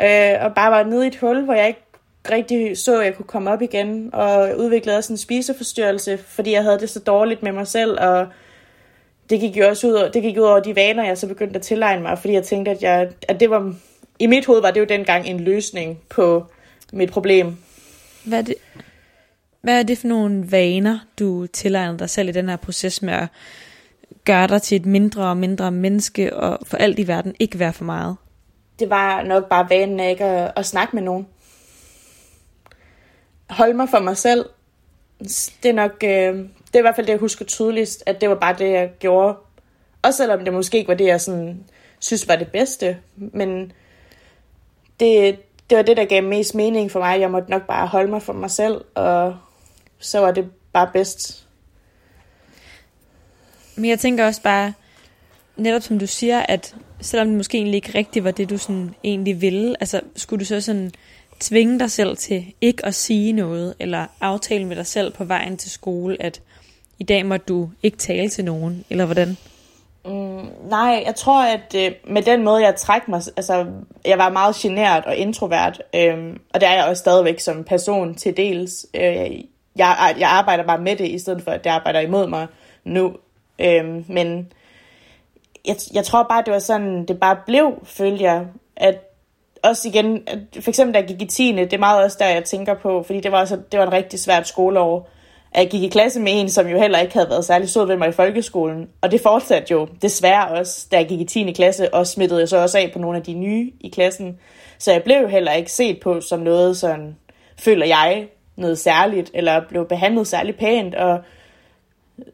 Øh, 0.00 0.34
og 0.40 0.54
bare 0.54 0.70
var 0.70 0.82
nede 0.82 1.04
i 1.04 1.08
et 1.08 1.16
hul, 1.16 1.44
hvor 1.44 1.54
jeg 1.54 1.68
ikke 1.68 1.82
rigtig 2.30 2.78
så, 2.78 3.00
at 3.00 3.06
jeg 3.06 3.14
kunne 3.14 3.26
komme 3.26 3.50
op 3.50 3.62
igen. 3.62 4.10
Og 4.12 4.56
udviklede 4.58 4.96
også 4.96 5.12
en 5.12 5.16
spiseforstyrrelse, 5.16 6.18
fordi 6.18 6.52
jeg 6.52 6.62
havde 6.62 6.78
det 6.78 6.90
så 6.90 7.00
dårligt 7.00 7.42
med 7.42 7.52
mig 7.52 7.66
selv. 7.66 8.00
Og 8.00 8.26
det 9.32 9.40
gik 9.40 9.56
jo 9.56 9.68
også 9.68 9.86
ud, 9.86 9.92
over, 9.92 10.10
det 10.10 10.22
gik 10.22 10.38
ud 10.38 10.42
over 10.42 10.60
de 10.60 10.76
vaner, 10.76 11.04
jeg 11.04 11.18
så 11.18 11.26
begyndte 11.26 11.56
at 11.56 11.62
tilegne 11.62 12.02
mig. 12.02 12.18
Fordi 12.18 12.32
jeg 12.32 12.44
tænkte, 12.44 12.70
at, 12.70 12.82
jeg, 12.82 13.10
at 13.28 13.40
det 13.40 13.50
var... 13.50 13.74
I 14.18 14.26
mit 14.26 14.46
hoved 14.46 14.60
var 14.60 14.70
det 14.70 14.80
jo 14.80 14.84
dengang 14.84 15.26
en 15.26 15.40
løsning 15.40 15.98
på 16.08 16.46
mit 16.92 17.10
problem. 17.10 17.56
Hvad 18.24 18.38
er 18.38 18.42
det, 18.42 18.54
hvad 19.60 19.78
er 19.78 19.82
det 19.82 19.98
for 19.98 20.08
nogle 20.08 20.52
vaner, 20.52 20.98
du 21.18 21.46
tilegner 21.46 21.96
dig 21.96 22.10
selv 22.10 22.28
i 22.28 22.32
den 22.32 22.48
her 22.48 22.56
proces 22.56 23.02
med 23.02 23.14
at 23.14 23.28
gøre 24.24 24.46
dig 24.46 24.62
til 24.62 24.76
et 24.76 24.86
mindre 24.86 25.24
og 25.24 25.36
mindre 25.36 25.70
menneske, 25.70 26.36
og 26.36 26.58
for 26.66 26.76
alt 26.76 26.98
i 26.98 27.06
verden 27.06 27.34
ikke 27.38 27.58
være 27.58 27.72
for 27.72 27.84
meget? 27.84 28.16
Det 28.78 28.90
var 28.90 29.22
nok 29.22 29.48
bare 29.48 29.70
vanen 29.70 30.00
af 30.00 30.10
ikke 30.10 30.24
at, 30.24 30.52
at 30.56 30.66
snakke 30.66 30.96
med 30.96 31.02
nogen. 31.02 31.26
Holde 33.50 33.74
mig 33.74 33.88
for 33.88 34.00
mig 34.00 34.16
selv. 34.16 34.44
Det 35.62 35.68
er 35.68 35.72
nok, 35.72 36.04
øh, 36.04 36.46
det 36.72 36.78
er 36.78 36.82
i 36.82 36.82
hvert 36.82 36.96
fald 36.96 37.06
det, 37.06 37.12
jeg 37.12 37.20
husker 37.20 37.44
tydeligst, 37.44 38.02
at 38.06 38.20
det 38.20 38.28
var 38.28 38.34
bare 38.34 38.56
det, 38.58 38.72
jeg 38.72 38.90
gjorde. 38.98 39.36
Også 40.02 40.16
selvom 40.16 40.44
det 40.44 40.52
måske 40.52 40.78
ikke 40.78 40.88
var 40.88 40.94
det, 40.94 41.06
jeg 41.06 41.20
sådan, 41.20 41.64
synes 41.98 42.28
var 42.28 42.36
det 42.36 42.48
bedste. 42.48 42.98
Men 43.16 43.72
det, 45.00 45.38
det 45.70 45.76
var 45.76 45.82
det, 45.82 45.96
der 45.96 46.04
gav 46.04 46.22
mest 46.22 46.54
mening 46.54 46.90
for 46.90 47.00
mig. 47.00 47.20
Jeg 47.20 47.30
måtte 47.30 47.50
nok 47.50 47.66
bare 47.66 47.86
holde 47.86 48.10
mig 48.10 48.22
for 48.22 48.32
mig 48.32 48.50
selv, 48.50 48.84
og 48.94 49.36
så 49.98 50.18
var 50.18 50.30
det 50.30 50.50
bare 50.72 50.90
bedst. 50.92 51.46
Men 53.76 53.90
jeg 53.90 53.98
tænker 53.98 54.26
også 54.26 54.42
bare, 54.42 54.72
netop 55.56 55.82
som 55.82 55.98
du 55.98 56.06
siger, 56.06 56.40
at 56.40 56.74
selvom 57.00 57.28
det 57.28 57.36
måske 57.36 57.58
egentlig 57.58 57.76
ikke 57.76 57.98
rigtigt 57.98 58.24
var 58.24 58.30
det, 58.30 58.50
du 58.50 58.58
sådan 58.58 58.94
egentlig 59.04 59.40
ville, 59.40 59.76
altså 59.80 60.00
skulle 60.16 60.40
du 60.40 60.44
så 60.44 60.60
sådan 60.60 60.92
tvinge 61.40 61.78
dig 61.78 61.90
selv 61.90 62.16
til 62.16 62.54
ikke 62.60 62.86
at 62.86 62.94
sige 62.94 63.32
noget, 63.32 63.74
eller 63.78 64.06
aftale 64.20 64.64
med 64.64 64.76
dig 64.76 64.86
selv 64.86 65.12
på 65.12 65.24
vejen 65.24 65.56
til 65.56 65.70
skole, 65.70 66.22
at 66.22 66.40
i 67.02 67.04
dag 67.04 67.26
må 67.26 67.36
du 67.36 67.70
ikke 67.82 67.96
tale 67.96 68.28
til 68.28 68.44
nogen, 68.44 68.84
eller 68.90 69.04
hvordan? 69.04 69.36
Mm, 70.04 70.68
nej, 70.68 71.02
jeg 71.06 71.14
tror, 71.16 71.42
at 71.42 71.74
øh, 71.76 71.92
med 72.04 72.22
den 72.22 72.44
måde, 72.44 72.62
jeg 72.62 72.76
træk 72.76 73.08
mig, 73.08 73.22
altså, 73.36 73.66
jeg 74.04 74.18
var 74.18 74.30
meget 74.30 74.54
genert 74.56 75.04
og 75.06 75.16
introvert, 75.16 75.82
øh, 75.94 76.36
og 76.54 76.60
det 76.60 76.68
er 76.68 76.74
jeg 76.74 76.84
også 76.84 77.00
stadigvæk 77.00 77.40
som 77.40 77.64
person 77.64 78.14
til 78.14 78.36
dels. 78.36 78.86
Øh, 78.94 79.30
jeg, 79.76 80.14
jeg 80.18 80.28
arbejder 80.28 80.64
bare 80.64 80.78
med 80.78 80.96
det, 80.96 81.08
i 81.08 81.18
stedet 81.18 81.42
for, 81.42 81.50
at 81.50 81.64
det 81.64 81.70
arbejder 81.70 82.00
imod 82.00 82.26
mig 82.26 82.46
nu. 82.84 83.12
Øh, 83.58 84.10
men 84.10 84.52
jeg, 85.64 85.76
jeg 85.94 86.04
tror 86.04 86.22
bare, 86.22 86.42
det 86.44 86.52
var 86.52 86.58
sådan, 86.58 87.06
det 87.06 87.20
bare 87.20 87.36
blev, 87.46 87.72
følger 87.84 88.32
jeg, 88.32 88.46
at 88.76 88.94
også 89.62 89.88
igen, 89.88 90.22
at 90.26 90.38
for 90.60 90.70
eksempel 90.70 90.94
da 90.94 90.98
jeg 90.98 91.08
gik 91.08 91.22
i 91.22 91.26
10. 91.26 91.52
det 91.52 91.72
er 91.72 91.78
meget 91.78 92.04
også 92.04 92.16
der, 92.20 92.28
jeg 92.28 92.44
tænker 92.44 92.74
på, 92.74 93.02
fordi 93.02 93.20
det 93.20 93.32
var, 93.32 93.40
også, 93.40 93.58
det 93.72 93.80
var 93.80 93.86
en 93.86 93.92
rigtig 93.92 94.20
svært 94.20 94.48
skoleår, 94.48 95.08
at 95.54 95.62
jeg 95.62 95.70
gik 95.70 95.82
i 95.82 95.88
klasse 95.88 96.20
med 96.20 96.32
en, 96.40 96.48
som 96.48 96.66
jo 96.66 96.78
heller 96.78 96.98
ikke 96.98 97.14
havde 97.14 97.28
været 97.28 97.44
særlig 97.44 97.68
sød 97.68 97.86
ved 97.86 97.96
mig 97.96 98.08
i 98.08 98.12
folkeskolen. 98.12 98.88
Og 99.00 99.10
det 99.10 99.20
fortsatte 99.20 99.72
jo 99.72 99.88
desværre 100.02 100.48
også, 100.48 100.86
da 100.92 100.96
jeg 100.96 101.08
gik 101.08 101.20
i 101.20 101.24
10. 101.24 101.52
klasse, 101.52 101.94
og 101.94 102.06
smittede 102.06 102.40
jeg 102.40 102.48
så 102.48 102.56
også 102.56 102.78
af 102.78 102.90
på 102.92 102.98
nogle 102.98 103.18
af 103.18 103.24
de 103.24 103.34
nye 103.34 103.72
i 103.80 103.88
klassen. 103.88 104.38
Så 104.78 104.92
jeg 104.92 105.02
blev 105.02 105.16
jo 105.16 105.28
heller 105.28 105.52
ikke 105.52 105.72
set 105.72 106.00
på 106.00 106.20
som 106.20 106.40
noget 106.40 106.76
sådan, 106.76 107.16
føler 107.58 107.86
jeg, 107.86 108.28
noget 108.56 108.78
særligt, 108.78 109.30
eller 109.34 109.60
blev 109.68 109.88
behandlet 109.88 110.26
særlig 110.26 110.56
pænt, 110.56 110.94
og 110.94 111.20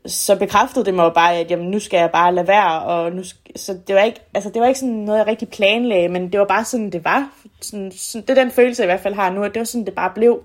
så 0.07 0.37
bekræftede 0.37 0.85
det 0.85 0.94
mig 0.94 1.04
jo 1.04 1.11
bare, 1.11 1.37
at 1.37 1.50
jamen, 1.50 1.70
nu 1.70 1.78
skal 1.78 1.98
jeg 1.98 2.11
bare 2.11 2.35
lade 2.35 2.48
være, 2.48 2.83
og 2.83 3.12
nu 3.12 3.24
skal, 3.24 3.59
så 3.59 3.78
det 3.87 3.94
var, 3.94 4.02
ikke, 4.02 4.20
altså, 4.35 4.50
det 4.50 4.61
var 4.62 4.68
ikke 4.68 4.81
sådan 4.81 4.94
noget, 4.94 5.18
jeg 5.18 5.26
rigtig 5.26 5.48
planlagde, 5.48 6.09
men 6.09 6.33
det 6.33 6.40
var 6.40 6.46
bare 6.46 6.64
sådan, 6.64 6.90
det 6.90 7.04
var. 7.04 7.31
Sådan, 7.61 7.92
sådan, 7.92 8.26
det 8.26 8.38
er 8.38 8.42
den 8.42 8.52
følelse, 8.52 8.83
jeg 8.83 8.87
i 8.87 8.92
hvert 8.92 9.00
fald 9.00 9.14
har 9.14 9.31
nu, 9.31 9.44
at 9.44 9.54
det 9.54 9.61
var 9.61 9.64
sådan, 9.64 9.87
det 9.87 9.94
bare 9.94 10.12
blev. 10.14 10.42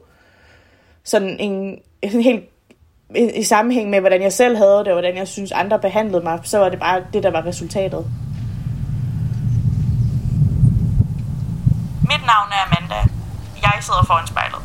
Sådan 1.03 1.39
en, 1.39 1.79
en 2.01 2.21
helt 2.21 2.43
i, 3.15 3.39
i 3.39 3.43
sammenhæng 3.43 3.89
med, 3.89 3.99
hvordan 3.99 4.21
jeg 4.21 4.33
selv 4.33 4.57
havde 4.57 4.79
det, 4.79 4.87
og 4.87 4.93
hvordan 4.93 5.17
jeg 5.17 5.27
synes, 5.27 5.51
andre 5.51 5.79
behandlede 5.79 6.23
mig, 6.23 6.39
så 6.43 6.57
var 6.57 6.69
det 6.69 6.79
bare 6.79 7.03
det, 7.13 7.23
der 7.23 7.31
var 7.31 7.45
resultatet. 7.45 8.05
Mit 12.01 12.25
navn 12.25 12.49
er 12.51 12.65
Amanda. 12.67 12.95
Jeg 13.61 13.77
sidder 13.81 14.03
foran 14.07 14.27
spejlet. 14.27 14.59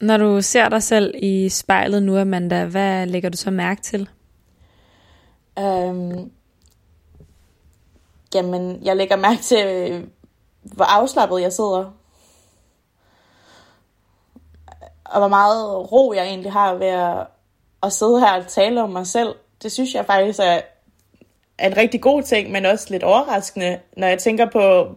Når 0.00 0.16
du 0.16 0.42
ser 0.42 0.68
dig 0.68 0.82
selv 0.82 1.14
i 1.22 1.48
spejlet 1.48 2.02
nu, 2.02 2.18
Amanda, 2.18 2.64
hvad 2.64 3.06
lægger 3.06 3.28
du 3.28 3.36
så 3.36 3.50
mærke 3.50 3.82
til? 3.82 4.08
Øhm, 5.58 6.30
jamen, 8.34 8.80
jeg 8.84 8.96
lægger 8.96 9.16
mærke 9.16 9.42
til, 9.42 9.66
øh, 9.66 10.04
hvor 10.62 10.84
afslappet 10.84 11.40
jeg 11.40 11.52
sidder. 11.52 11.92
Og 15.04 15.18
hvor 15.18 15.28
meget 15.28 15.92
ro 15.92 16.12
jeg 16.12 16.26
egentlig 16.26 16.52
har 16.52 16.74
ved 16.74 16.86
at, 16.86 17.26
at 17.82 17.92
sidde 17.92 18.20
her 18.20 18.32
og 18.32 18.46
tale 18.46 18.82
om 18.82 18.90
mig 18.90 19.06
selv. 19.06 19.34
Det 19.62 19.72
synes 19.72 19.94
jeg 19.94 20.06
faktisk 20.06 20.38
er, 20.38 20.60
er 21.58 21.70
en 21.70 21.76
rigtig 21.76 22.00
god 22.02 22.22
ting, 22.22 22.50
men 22.50 22.66
også 22.66 22.86
lidt 22.90 23.02
overraskende, 23.02 23.78
når 23.96 24.06
jeg 24.06 24.18
tænker 24.18 24.50
på, 24.50 24.94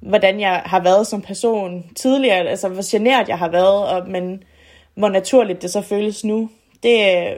hvordan 0.00 0.40
jeg 0.40 0.62
har 0.66 0.80
været 0.80 1.06
som 1.06 1.22
person 1.22 1.90
tidligere, 1.96 2.36
altså 2.36 2.68
hvor 2.68 2.90
generet 2.90 3.28
jeg 3.28 3.38
har 3.38 3.48
været, 3.48 3.86
og, 3.86 4.08
men 4.08 4.42
hvor 4.94 5.08
naturligt 5.08 5.62
det 5.62 5.70
så 5.70 5.80
føles 5.80 6.24
nu. 6.24 6.50
Det, 6.82 6.94
øh, 7.00 7.36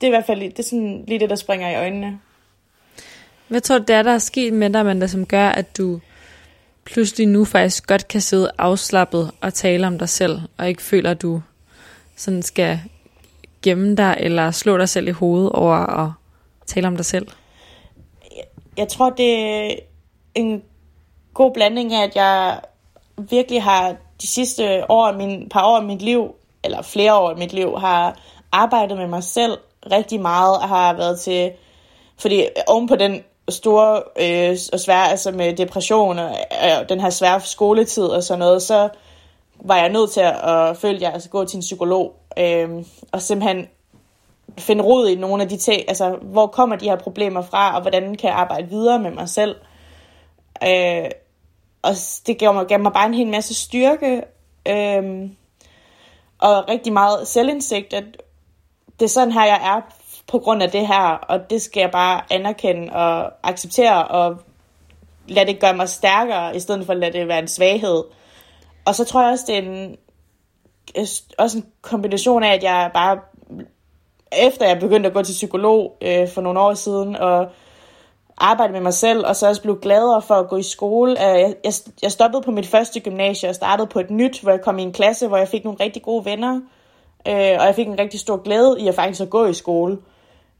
det 0.00 0.02
er 0.02 0.06
i 0.06 0.08
hvert 0.08 0.24
fald 0.24 0.40
det 0.40 0.58
er 0.58 0.62
sådan 0.62 1.04
lige 1.08 1.20
det, 1.20 1.30
der 1.30 1.36
springer 1.36 1.70
i 1.70 1.76
øjnene. 1.76 2.20
Hvad 3.48 3.60
tror 3.60 3.78
du, 3.78 3.84
det 3.88 3.96
er, 3.96 4.02
der 4.02 4.12
er 4.12 4.18
sket 4.18 4.52
med 4.52 4.70
dig, 4.70 4.80
Amanda, 4.80 5.06
som 5.06 5.26
gør, 5.26 5.48
at 5.48 5.76
du 5.78 6.00
pludselig 6.84 7.26
nu 7.26 7.44
faktisk 7.44 7.86
godt 7.86 8.08
kan 8.08 8.20
sidde 8.20 8.50
afslappet 8.58 9.30
og 9.40 9.54
tale 9.54 9.86
om 9.86 9.98
dig 9.98 10.08
selv, 10.08 10.40
og 10.58 10.68
ikke 10.68 10.82
føler, 10.82 11.10
at 11.10 11.22
du 11.22 11.42
sådan 12.16 12.42
skal 12.42 12.80
gemme 13.62 13.96
dig, 13.96 14.16
eller 14.20 14.50
slå 14.50 14.78
dig 14.78 14.88
selv 14.88 15.08
i 15.08 15.10
hovedet 15.10 15.52
over 15.52 15.76
at 15.76 16.10
tale 16.66 16.86
om 16.86 16.96
dig 16.96 17.04
selv? 17.04 17.28
Jeg, 18.36 18.44
jeg 18.76 18.88
tror, 18.88 19.10
det 19.10 19.34
er 19.34 19.74
en 20.34 20.62
god 21.34 21.54
blanding 21.54 21.94
af, 21.94 22.04
at 22.04 22.16
jeg 22.16 22.60
virkelig 23.30 23.62
har 23.62 23.96
de 24.22 24.26
sidste 24.26 24.90
år, 24.90 25.12
min, 25.12 25.48
par 25.48 25.66
år 25.66 25.80
i 25.80 25.84
mit 25.84 26.02
liv, 26.02 26.34
eller 26.64 26.82
flere 26.82 27.14
år 27.14 27.32
i 27.32 27.38
mit 27.38 27.52
liv, 27.52 27.78
har 27.78 28.18
arbejdet 28.52 28.96
med 28.96 29.06
mig 29.06 29.24
selv 29.24 29.58
rigtig 29.92 30.20
meget, 30.20 30.56
og 30.56 30.68
har 30.68 30.92
været 30.92 31.20
til, 31.20 31.52
fordi 32.18 32.46
oven 32.66 32.88
på 32.88 32.96
den 32.96 33.22
store 33.48 34.02
øh, 34.20 34.58
og 34.72 34.80
svære, 34.80 35.10
altså 35.10 35.30
med 35.30 35.56
depression 35.56 36.18
og 36.18 36.30
øh, 36.64 36.88
den 36.88 37.00
her 37.00 37.10
svære 37.10 37.40
skoletid 37.40 38.04
og 38.04 38.22
sådan 38.22 38.38
noget, 38.38 38.62
så 38.62 38.88
var 39.60 39.76
jeg 39.76 39.88
nødt 39.88 40.10
til 40.10 40.20
at, 40.20 40.50
at 40.50 40.76
følge 40.76 41.00
jer, 41.00 41.06
jeg 41.06 41.14
altså 41.14 41.28
gå 41.28 41.44
til 41.44 41.56
en 41.56 41.60
psykolog, 41.60 42.14
øh, 42.38 42.68
og 43.12 43.22
simpelthen 43.22 43.66
finde 44.58 44.84
rod 44.84 45.08
i 45.08 45.14
nogle 45.14 45.42
af 45.42 45.48
de 45.48 45.56
ting, 45.56 45.82
altså 45.88 46.18
hvor 46.22 46.46
kommer 46.46 46.76
de 46.76 46.88
her 46.88 46.96
problemer 46.96 47.42
fra, 47.42 47.76
og 47.76 47.82
hvordan 47.82 48.14
kan 48.14 48.30
jeg 48.30 48.38
arbejde 48.38 48.68
videre 48.68 48.98
med 48.98 49.10
mig 49.10 49.28
selv. 49.28 49.56
Øh, 50.62 51.10
og 51.82 51.94
det 52.26 52.38
gav 52.38 52.54
mig, 52.54 52.66
gav 52.66 52.80
mig 52.80 52.92
bare 52.92 53.06
en 53.06 53.14
hel 53.14 53.26
masse 53.26 53.54
styrke, 53.54 54.22
øh, 54.68 55.30
og 56.38 56.68
rigtig 56.68 56.92
meget 56.92 57.28
selvindsigt, 57.28 57.92
at 57.92 58.04
det 59.00 59.04
er 59.04 59.10
sådan 59.10 59.32
her, 59.32 59.44
jeg 59.44 59.60
er 59.64 59.80
på 60.28 60.38
grund 60.38 60.62
af 60.62 60.70
det 60.70 60.86
her, 60.86 61.10
og 61.12 61.50
det 61.50 61.62
skal 61.62 61.80
jeg 61.80 61.90
bare 61.90 62.20
anerkende 62.30 62.92
og 62.92 63.32
acceptere, 63.42 64.04
og 64.04 64.36
lade 65.28 65.46
det 65.46 65.60
gøre 65.60 65.76
mig 65.76 65.88
stærkere, 65.88 66.56
i 66.56 66.60
stedet 66.60 66.86
for 66.86 66.92
at 66.92 66.98
lade 66.98 67.12
det 67.12 67.28
være 67.28 67.38
en 67.38 67.48
svaghed. 67.48 68.04
Og 68.84 68.94
så 68.94 69.04
tror 69.04 69.22
jeg 69.22 69.30
også, 69.30 69.44
det 69.46 69.56
er 69.56 69.62
en, 69.62 69.96
øh, 70.96 71.06
også 71.38 71.58
en 71.58 71.66
kombination 71.82 72.42
af, 72.42 72.54
at 72.54 72.62
jeg 72.62 72.90
bare, 72.94 73.18
efter 74.32 74.66
jeg 74.66 74.80
begyndte 74.80 75.06
at 75.06 75.14
gå 75.14 75.22
til 75.22 75.32
psykolog 75.32 75.96
øh, 76.00 76.28
for 76.28 76.40
nogle 76.40 76.60
år 76.60 76.74
siden, 76.74 77.16
og 77.16 77.48
arbejde 78.38 78.72
med 78.72 78.80
mig 78.80 78.94
selv, 78.94 79.26
og 79.26 79.36
så 79.36 79.48
også 79.48 79.62
blev 79.62 79.80
gladere 79.80 80.22
for 80.22 80.34
at 80.34 80.48
gå 80.48 80.56
i 80.56 80.62
skole. 80.62 81.20
Jeg, 81.20 81.54
jeg, 81.64 81.72
jeg 82.02 82.12
stoppede 82.12 82.42
på 82.42 82.50
mit 82.50 82.66
første 82.66 83.00
gymnasie 83.00 83.48
og 83.48 83.54
startede 83.54 83.86
på 83.86 84.00
et 84.00 84.10
nyt, 84.10 84.40
hvor 84.40 84.50
jeg 84.50 84.60
kom 84.60 84.78
i 84.78 84.82
en 84.82 84.92
klasse, 84.92 85.28
hvor 85.28 85.36
jeg 85.36 85.48
fik 85.48 85.64
nogle 85.64 85.80
rigtig 85.80 86.02
gode 86.02 86.24
venner, 86.24 86.60
øh, 87.28 87.56
og 87.58 87.66
jeg 87.66 87.74
fik 87.74 87.86
en 87.86 87.98
rigtig 87.98 88.20
stor 88.20 88.36
glæde 88.36 88.76
i 88.80 88.88
at 88.88 88.94
faktisk 88.94 89.22
at 89.22 89.30
gå 89.30 89.46
i 89.46 89.54
skole. 89.54 89.98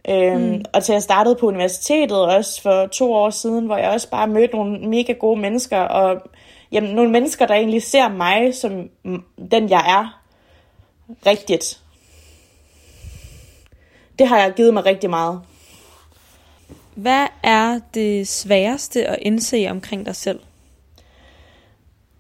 Øhm, 0.09 0.41
mm. 0.41 0.65
Og 0.73 0.85
til 0.85 0.93
jeg 0.93 1.03
startede 1.03 1.37
på 1.37 1.47
universitetet 1.47 2.25
også 2.25 2.63
for 2.63 2.87
to 2.87 3.13
år 3.13 3.31
siden, 3.31 3.67
hvor 3.67 3.77
jeg 3.77 3.91
også 3.91 4.11
bare 4.11 4.27
mødte 4.27 4.55
nogle 4.55 4.89
mega 4.89 5.13
gode 5.13 5.41
mennesker, 5.41 5.79
og 5.79 6.23
jamen, 6.73 6.95
nogle 6.95 7.11
mennesker, 7.11 7.47
der 7.47 7.55
egentlig 7.55 7.83
ser 7.83 8.09
mig 8.09 8.55
som 8.55 8.91
den, 9.51 9.71
jeg 9.71 9.85
er, 9.87 10.23
rigtigt. 11.27 11.81
Det 14.19 14.29
har 14.29 14.39
jeg 14.39 14.53
givet 14.57 14.75
mig 14.75 14.85
rigtig 14.85 15.11
meget. 15.11 15.43
Hvad 16.95 17.27
er 17.43 17.81
det 17.95 18.29
sværeste 18.29 19.07
at 19.07 19.19
indse 19.23 19.67
omkring 19.71 20.07
dig 20.07 20.17
selv? 20.17 20.41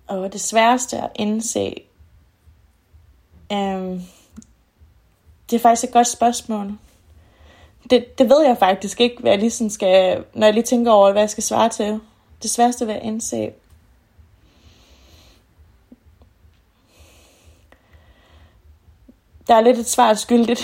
Og 0.06 0.32
det 0.32 0.40
sværeste 0.40 0.96
at 0.96 1.10
indse, 1.14 1.74
um, 3.50 4.02
det 5.50 5.56
er 5.56 5.60
faktisk 5.60 5.84
et 5.84 5.92
godt 5.92 6.06
spørgsmål. 6.06 6.72
Det, 7.90 8.18
det 8.18 8.30
ved 8.30 8.46
jeg 8.46 8.56
faktisk 8.58 9.00
ikke, 9.00 9.20
hvad 9.20 9.30
jeg 9.30 9.40
lige 9.40 9.50
sådan 9.50 9.70
skal, 9.70 10.24
når 10.34 10.46
jeg 10.46 10.54
lige 10.54 10.64
tænker 10.64 10.92
over, 10.92 11.12
hvad 11.12 11.22
jeg 11.22 11.30
skal 11.30 11.42
svare 11.42 11.68
til. 11.68 12.00
Det 12.42 12.50
sværeste 12.50 12.86
ved 12.86 12.94
at 12.94 13.02
indse. 13.02 13.52
Der 19.48 19.54
er 19.54 19.60
lidt 19.60 19.78
et 19.78 19.88
svar 19.88 20.14
skyldigt. 20.14 20.62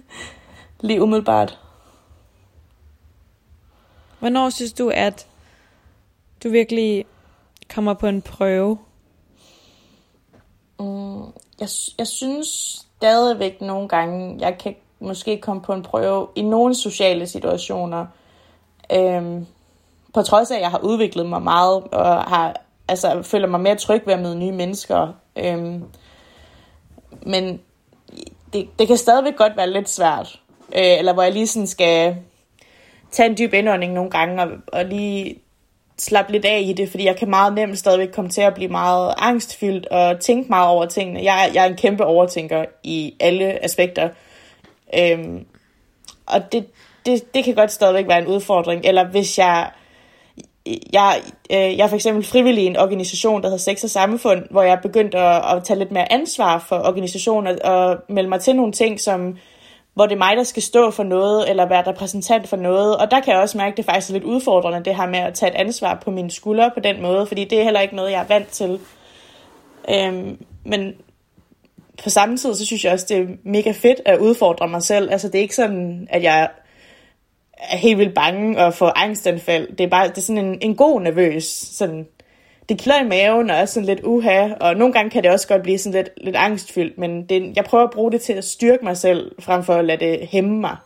lige 0.80 1.02
umiddelbart. 1.02 1.58
Hvornår 4.18 4.50
synes 4.50 4.72
du, 4.72 4.88
at 4.88 5.26
du 6.42 6.48
virkelig 6.48 7.04
kommer 7.74 7.94
på 7.94 8.06
en 8.06 8.22
prøve? 8.22 8.78
Mm, 10.80 11.22
jeg, 11.60 11.68
jeg 11.98 12.06
synes 12.06 12.48
stadigvæk 12.96 13.60
nogle 13.60 13.88
gange, 13.88 14.36
jeg 14.40 14.58
kan 14.58 14.74
måske 15.00 15.40
komme 15.40 15.62
på 15.62 15.72
en 15.72 15.82
prøve 15.82 16.28
i 16.36 16.42
nogle 16.42 16.74
sociale 16.74 17.26
situationer. 17.26 18.06
Øhm, 18.92 19.46
på 20.14 20.22
trods 20.22 20.50
af, 20.50 20.56
at 20.56 20.62
jeg 20.62 20.70
har 20.70 20.78
udviklet 20.78 21.26
mig 21.26 21.42
meget, 21.42 21.82
og 21.92 22.22
har, 22.22 22.56
altså, 22.88 23.22
føler 23.22 23.46
mig 23.46 23.60
mere 23.60 23.76
tryg 23.76 24.02
ved 24.06 24.14
at 24.14 24.20
møde 24.20 24.38
nye 24.38 24.52
mennesker. 24.52 25.08
Øhm, 25.36 25.84
men 27.26 27.60
det, 28.52 28.68
det 28.78 28.86
kan 28.86 28.96
stadigvæk 28.96 29.36
godt 29.36 29.56
være 29.56 29.70
lidt 29.70 29.88
svært. 29.88 30.40
Øh, 30.76 30.98
eller 30.98 31.12
hvor 31.12 31.22
jeg 31.22 31.32
lige 31.32 31.46
sådan 31.46 31.66
skal 31.66 32.16
tage 33.10 33.28
en 33.28 33.38
dyb 33.38 33.54
indånding 33.54 33.92
nogle 33.92 34.10
gange, 34.10 34.42
og, 34.42 34.48
og 34.72 34.84
lige 34.84 35.38
slappe 35.98 36.32
lidt 36.32 36.44
af 36.44 36.62
i 36.64 36.72
det, 36.72 36.90
fordi 36.90 37.04
jeg 37.04 37.16
kan 37.16 37.30
meget 37.30 37.54
nemt 37.54 37.78
stadigvæk 37.78 38.08
komme 38.12 38.30
til 38.30 38.40
at 38.40 38.54
blive 38.54 38.70
meget 38.70 39.14
angstfyldt 39.18 39.86
og 39.86 40.20
tænke 40.20 40.48
meget 40.48 40.68
over 40.68 40.86
tingene. 40.86 41.22
Jeg, 41.22 41.50
jeg 41.54 41.64
er 41.64 41.68
en 41.68 41.76
kæmpe 41.76 42.04
overtænker 42.04 42.64
i 42.84 43.14
alle 43.20 43.64
aspekter. 43.64 44.08
Øhm, 44.98 45.46
og 46.26 46.52
det, 46.52 46.66
det, 47.06 47.34
det 47.34 47.44
kan 47.44 47.54
godt 47.54 47.72
stadigvæk 47.72 48.08
være 48.08 48.18
en 48.18 48.26
udfordring. 48.26 48.84
Eller 48.84 49.04
hvis 49.04 49.38
jeg... 49.38 49.70
Jeg, 50.92 51.20
øh, 51.52 51.56
jeg 51.78 51.84
er 51.84 51.86
for 51.86 51.96
eksempel 51.96 52.24
frivillig 52.24 52.64
i 52.64 52.66
en 52.66 52.76
organisation, 52.76 53.42
der 53.42 53.48
hedder 53.48 53.62
Sex 53.62 53.84
og 53.84 53.90
Samfund, 53.90 54.42
hvor 54.50 54.62
jeg 54.62 54.78
begyndte 54.82 55.18
at, 55.18 55.56
at 55.56 55.64
tage 55.64 55.78
lidt 55.78 55.92
mere 55.92 56.12
ansvar 56.12 56.58
for 56.58 56.76
organisationen 56.76 57.58
og, 57.64 57.88
og 57.88 57.96
melde 58.08 58.28
mig 58.28 58.40
til 58.40 58.56
nogle 58.56 58.72
ting, 58.72 59.00
som 59.00 59.36
hvor 59.94 60.06
det 60.06 60.14
er 60.14 60.18
mig, 60.18 60.36
der 60.36 60.42
skal 60.42 60.62
stå 60.62 60.90
for 60.90 61.02
noget, 61.02 61.50
eller 61.50 61.66
være 61.66 61.86
repræsentant 61.86 62.48
for 62.48 62.56
noget. 62.56 62.96
Og 62.96 63.10
der 63.10 63.20
kan 63.20 63.32
jeg 63.32 63.42
også 63.42 63.58
mærke, 63.58 63.70
at 63.70 63.76
det 63.76 63.84
faktisk 63.84 64.10
er 64.10 64.12
lidt 64.12 64.24
udfordrende, 64.24 64.84
det 64.84 64.96
her 64.96 65.06
med 65.06 65.18
at 65.18 65.34
tage 65.34 65.52
et 65.52 65.56
ansvar 65.56 65.94
på 66.04 66.10
mine 66.10 66.30
skuldre 66.30 66.70
på 66.74 66.80
den 66.80 67.02
måde, 67.02 67.26
fordi 67.26 67.44
det 67.44 67.58
er 67.58 67.64
heller 67.64 67.80
ikke 67.80 67.96
noget, 67.96 68.10
jeg 68.10 68.20
er 68.20 68.26
vant 68.28 68.48
til. 68.48 68.80
Øhm, 69.90 70.44
men 70.64 70.94
på 72.02 72.10
samme 72.10 72.36
tid, 72.36 72.54
så 72.54 72.66
synes 72.66 72.84
jeg 72.84 72.92
også, 72.92 73.06
det 73.08 73.16
er 73.16 73.26
mega 73.44 73.70
fedt 73.70 74.00
at 74.04 74.18
udfordre 74.18 74.68
mig 74.68 74.82
selv. 74.82 75.10
Altså, 75.12 75.28
det 75.28 75.34
er 75.34 75.42
ikke 75.42 75.56
sådan, 75.56 76.08
at 76.10 76.22
jeg 76.22 76.50
er 77.58 77.76
helt 77.76 77.98
vildt 77.98 78.14
bange 78.14 78.64
og 78.64 78.74
får 78.74 78.92
angstanfald. 78.96 79.76
Det 79.76 79.84
er 79.84 79.88
bare 79.88 80.08
det 80.08 80.18
er 80.18 80.22
sådan 80.22 80.44
en, 80.44 80.58
en 80.62 80.76
god 80.76 81.00
nervøs, 81.00 81.44
sådan 81.44 82.06
det 82.70 82.78
kilder 82.78 83.00
i 83.00 83.08
maven 83.08 83.50
og 83.50 83.56
er 83.56 83.64
sådan 83.64 83.86
lidt 83.86 84.00
uha, 84.04 84.48
og 84.60 84.74
nogle 84.76 84.92
gange 84.92 85.10
kan 85.10 85.22
det 85.22 85.30
også 85.30 85.48
godt 85.48 85.62
blive 85.62 85.78
sådan 85.78 85.96
lidt, 86.02 86.10
lidt 86.16 86.36
angstfyldt, 86.36 86.98
men 86.98 87.28
det, 87.28 87.56
jeg 87.56 87.64
prøver 87.64 87.84
at 87.84 87.90
bruge 87.90 88.12
det 88.12 88.20
til 88.20 88.32
at 88.32 88.44
styrke 88.44 88.84
mig 88.84 88.96
selv, 88.96 89.32
frem 89.40 89.64
for 89.64 89.74
at 89.74 89.84
lade 89.84 90.04
det 90.04 90.28
hæmme 90.28 90.60
mig. 90.60 90.76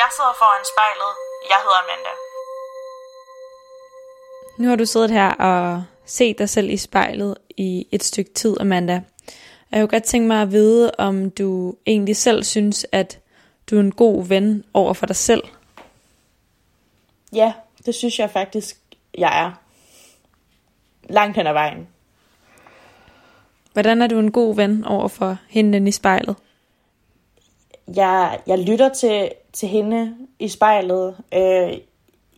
Jeg 0.00 0.08
sidder 0.16 0.34
foran 0.42 0.64
spejlet. 0.72 1.12
Jeg 1.50 1.58
hedder 1.64 1.80
Amanda. 1.84 2.31
Nu 4.58 4.68
har 4.68 4.76
du 4.76 4.86
siddet 4.86 5.10
her 5.10 5.30
og 5.30 5.84
set 6.04 6.38
dig 6.38 6.48
selv 6.48 6.70
i 6.70 6.76
spejlet 6.76 7.34
i 7.56 7.86
et 7.90 8.04
stykke 8.04 8.32
tid, 8.32 8.56
Amanda. 8.60 9.02
Jeg 9.70 9.80
kunne 9.80 9.88
godt 9.88 10.02
tænke 10.02 10.28
mig 10.28 10.42
at 10.42 10.52
vide, 10.52 10.90
om 10.98 11.30
du 11.30 11.74
egentlig 11.86 12.16
selv 12.16 12.44
synes, 12.44 12.86
at 12.92 13.20
du 13.70 13.76
er 13.76 13.80
en 13.80 13.92
god 13.92 14.24
ven 14.24 14.64
over 14.74 14.92
for 14.92 15.06
dig 15.06 15.16
selv? 15.16 15.42
Ja, 17.32 17.52
det 17.86 17.94
synes 17.94 18.18
jeg 18.18 18.30
faktisk, 18.30 18.78
jeg 19.18 19.44
er. 19.44 19.52
Langt 21.08 21.36
hen 21.36 21.46
ad 21.46 21.52
vejen. 21.52 21.88
Hvordan 23.72 24.02
er 24.02 24.06
du 24.06 24.18
en 24.18 24.32
god 24.32 24.56
ven 24.56 24.84
over 24.84 25.08
for 25.08 25.36
hende 25.48 25.88
i 25.88 25.92
spejlet? 25.92 26.36
Jeg, 27.96 28.40
jeg 28.46 28.58
lytter 28.58 28.88
til, 28.88 29.30
til 29.52 29.68
hende 29.68 30.16
i 30.38 30.48
spejlet. 30.48 31.16
Øh, 31.34 31.72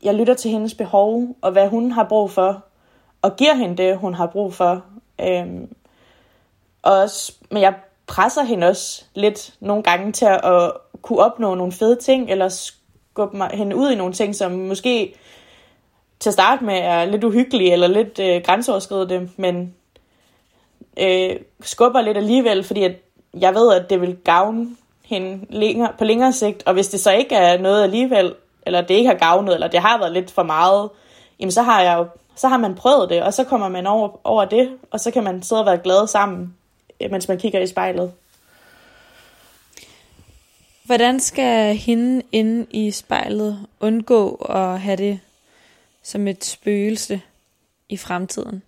jeg 0.05 0.14
lytter 0.14 0.35
til 0.35 0.51
hendes 0.51 0.75
behov 0.75 1.37
og 1.43 1.53
hvad 1.53 1.69
hun 1.69 1.90
har 1.93 2.05
brug 2.05 2.31
for. 2.31 2.64
Og 3.23 3.37
giver 3.37 3.55
hende 3.55 3.77
det, 3.77 3.99
hun 3.99 4.14
har 4.14 4.27
brug 4.27 4.55
for. 4.55 4.85
Øh, 5.21 5.47
også, 6.83 7.33
men 7.51 7.62
jeg 7.62 7.75
presser 8.07 8.43
hende 8.43 8.67
også 8.67 9.05
lidt 9.14 9.55
nogle 9.61 9.83
gange 9.83 10.12
til 10.12 10.25
at 10.25 10.73
kunne 11.03 11.19
opnå 11.19 11.55
nogle 11.55 11.73
fede 11.73 11.97
ting, 11.97 12.31
eller 12.31 12.49
skubbe 12.49 13.37
mig, 13.37 13.51
hende 13.55 13.77
ud 13.77 13.90
i 13.90 13.95
nogle 13.95 14.12
ting, 14.12 14.35
som 14.35 14.53
måske 14.53 15.14
til 16.21 16.31
at 16.31 16.35
starte 16.35 16.64
med 16.64 16.75
er 16.75 17.05
lidt 17.05 17.25
uhyggelige, 17.25 17.73
eller 17.73 17.87
lidt 17.87 18.19
øh, 18.19 18.43
grænseoverskridende, 18.43 19.31
men 19.37 19.75
øh, 21.01 21.37
skubber 21.61 22.01
lidt 22.01 22.17
alligevel, 22.17 22.64
fordi 22.64 22.85
at 22.85 22.93
jeg 23.35 23.55
ved, 23.55 23.75
at 23.75 23.90
det 23.90 24.01
vil 24.01 24.17
gavne 24.25 24.77
hende 25.05 25.47
længere, 25.51 25.93
på 25.99 26.05
længere 26.05 26.33
sigt, 26.33 26.62
og 26.67 26.75
hvis 26.75 26.88
det 26.88 27.01
så 27.01 27.12
ikke 27.12 27.35
er 27.35 27.59
noget 27.59 27.83
alligevel, 27.83 28.35
eller 28.66 28.81
det 28.81 28.94
ikke 28.94 29.09
har 29.09 29.16
gavnet, 29.16 29.55
eller 29.55 29.68
det 29.68 29.81
har 29.81 29.98
været 29.98 30.12
lidt 30.12 30.31
for 30.31 30.42
meget, 30.42 30.90
jamen 31.40 31.53
så 31.53 31.62
har 31.62 31.83
jeg 31.83 31.98
jo, 31.98 32.07
så 32.37 32.48
har 32.48 32.59
man 32.59 32.74
prøvet 32.74 33.11
det, 33.11 33.22
og 33.22 33.35
så 33.35 33.44
kommer 33.44 33.68
man 33.68 33.87
over, 33.87 34.20
over 34.24 34.44
det, 34.44 34.79
og 34.90 35.00
så 35.00 35.11
kan 35.11 35.24
man 35.24 35.42
sidde 35.42 35.62
og 35.62 35.66
være 35.66 35.79
glade 35.79 36.09
sammen, 36.09 36.57
mens 37.11 37.29
man 37.29 37.38
kigger 37.38 37.61
i 37.61 37.66
spejlet. 37.66 38.12
Hvordan 40.85 41.20
skal 41.20 41.77
hende 41.77 42.22
inde 42.33 42.66
i 42.70 42.90
spejlet 42.90 43.66
undgå 43.81 44.35
at 44.35 44.81
have 44.81 44.96
det 44.96 45.20
som 46.03 46.29
et 46.29 46.44
spøgelse 46.44 47.20
i 47.88 47.96
fremtiden? 47.96 48.62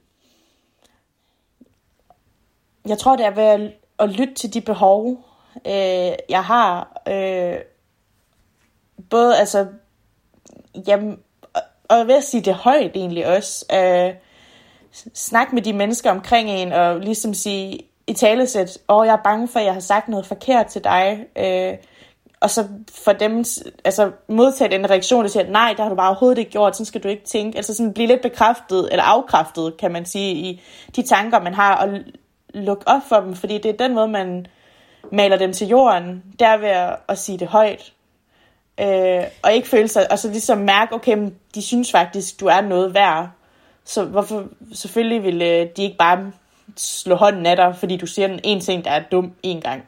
Jeg 2.88 2.98
tror, 2.98 3.16
det 3.16 3.26
er 3.26 3.30
ved 3.30 3.70
at 3.98 4.08
lytte 4.10 4.34
til 4.34 4.54
de 4.54 4.60
behov, 4.60 5.24
øh, 5.66 6.12
jeg 6.28 6.44
har. 6.44 7.02
Øh, 7.08 7.56
både 9.10 9.38
altså, 9.38 9.66
jamen, 10.88 11.18
og 11.88 11.98
jeg 11.98 12.06
vil 12.06 12.22
sige 12.22 12.40
det 12.40 12.54
højt 12.54 12.90
egentlig 12.94 13.26
også. 13.26 13.64
Øh, 13.74 14.14
snak 15.14 15.52
med 15.52 15.62
de 15.62 15.72
mennesker 15.72 16.10
omkring 16.10 16.50
en, 16.50 16.72
og 16.72 17.00
ligesom 17.00 17.34
sige 17.34 17.80
i 18.06 18.12
talesæt, 18.12 18.78
åh, 18.88 18.96
oh, 18.96 19.06
jeg 19.06 19.12
er 19.12 19.22
bange 19.24 19.48
for, 19.48 19.58
at 19.58 19.64
jeg 19.64 19.72
har 19.72 19.80
sagt 19.80 20.08
noget 20.08 20.26
forkert 20.26 20.66
til 20.66 20.84
dig. 20.84 21.26
Øh, 21.38 21.74
og 22.40 22.50
så 22.50 22.68
for 23.04 23.12
dem, 23.12 23.44
altså 23.84 24.10
modtage 24.28 24.70
den 24.70 24.90
reaktion, 24.90 25.22
der 25.22 25.30
siger, 25.30 25.50
nej, 25.50 25.68
det 25.68 25.80
har 25.80 25.88
du 25.88 25.94
bare 25.94 26.08
overhovedet 26.08 26.38
ikke 26.38 26.50
gjort, 26.50 26.76
sådan 26.76 26.86
skal 26.86 27.02
du 27.02 27.08
ikke 27.08 27.24
tænke. 27.24 27.56
Altså 27.56 27.74
sådan 27.74 27.92
blive 27.92 28.06
lidt 28.06 28.22
bekræftet, 28.22 28.88
eller 28.90 29.04
afkræftet, 29.04 29.76
kan 29.76 29.92
man 29.92 30.06
sige, 30.06 30.34
i 30.34 30.62
de 30.96 31.02
tanker, 31.02 31.40
man 31.40 31.54
har, 31.54 31.76
og 31.76 31.98
lukke 32.54 32.88
op 32.88 33.02
for 33.08 33.16
dem, 33.16 33.34
fordi 33.34 33.58
det 33.58 33.66
er 33.66 33.86
den 33.86 33.94
måde, 33.94 34.08
man 34.08 34.46
maler 35.12 35.36
dem 35.36 35.52
til 35.52 35.68
jorden, 35.68 36.22
der 36.38 36.56
ved 36.56 36.68
at, 36.68 36.96
at 37.08 37.18
sige 37.18 37.38
det 37.38 37.48
højt. 37.48 37.92
Øh, 38.80 39.24
og 39.42 39.52
ikke 39.52 39.68
føle 39.68 39.88
sig, 39.88 40.12
og 40.12 40.18
så 40.18 40.28
ligesom 40.28 40.58
mærke, 40.58 40.94
okay, 40.94 41.14
men 41.14 41.34
de 41.54 41.62
synes 41.62 41.90
faktisk, 41.90 42.40
du 42.40 42.46
er 42.46 42.60
noget 42.60 42.94
værd. 42.94 43.28
Så 43.84 44.04
hvorfor 44.04 44.44
selvfølgelig 44.72 45.22
vil 45.22 45.42
øh, 45.42 45.66
de 45.76 45.82
ikke 45.82 45.96
bare 45.96 46.32
slå 46.76 47.14
hånden 47.14 47.46
af 47.46 47.56
dig, 47.56 47.76
fordi 47.76 47.96
du 47.96 48.06
siger 48.06 48.38
en 48.44 48.60
ting, 48.60 48.84
der 48.84 48.90
er 48.90 49.02
dum 49.12 49.32
en 49.42 49.60
gang. 49.60 49.82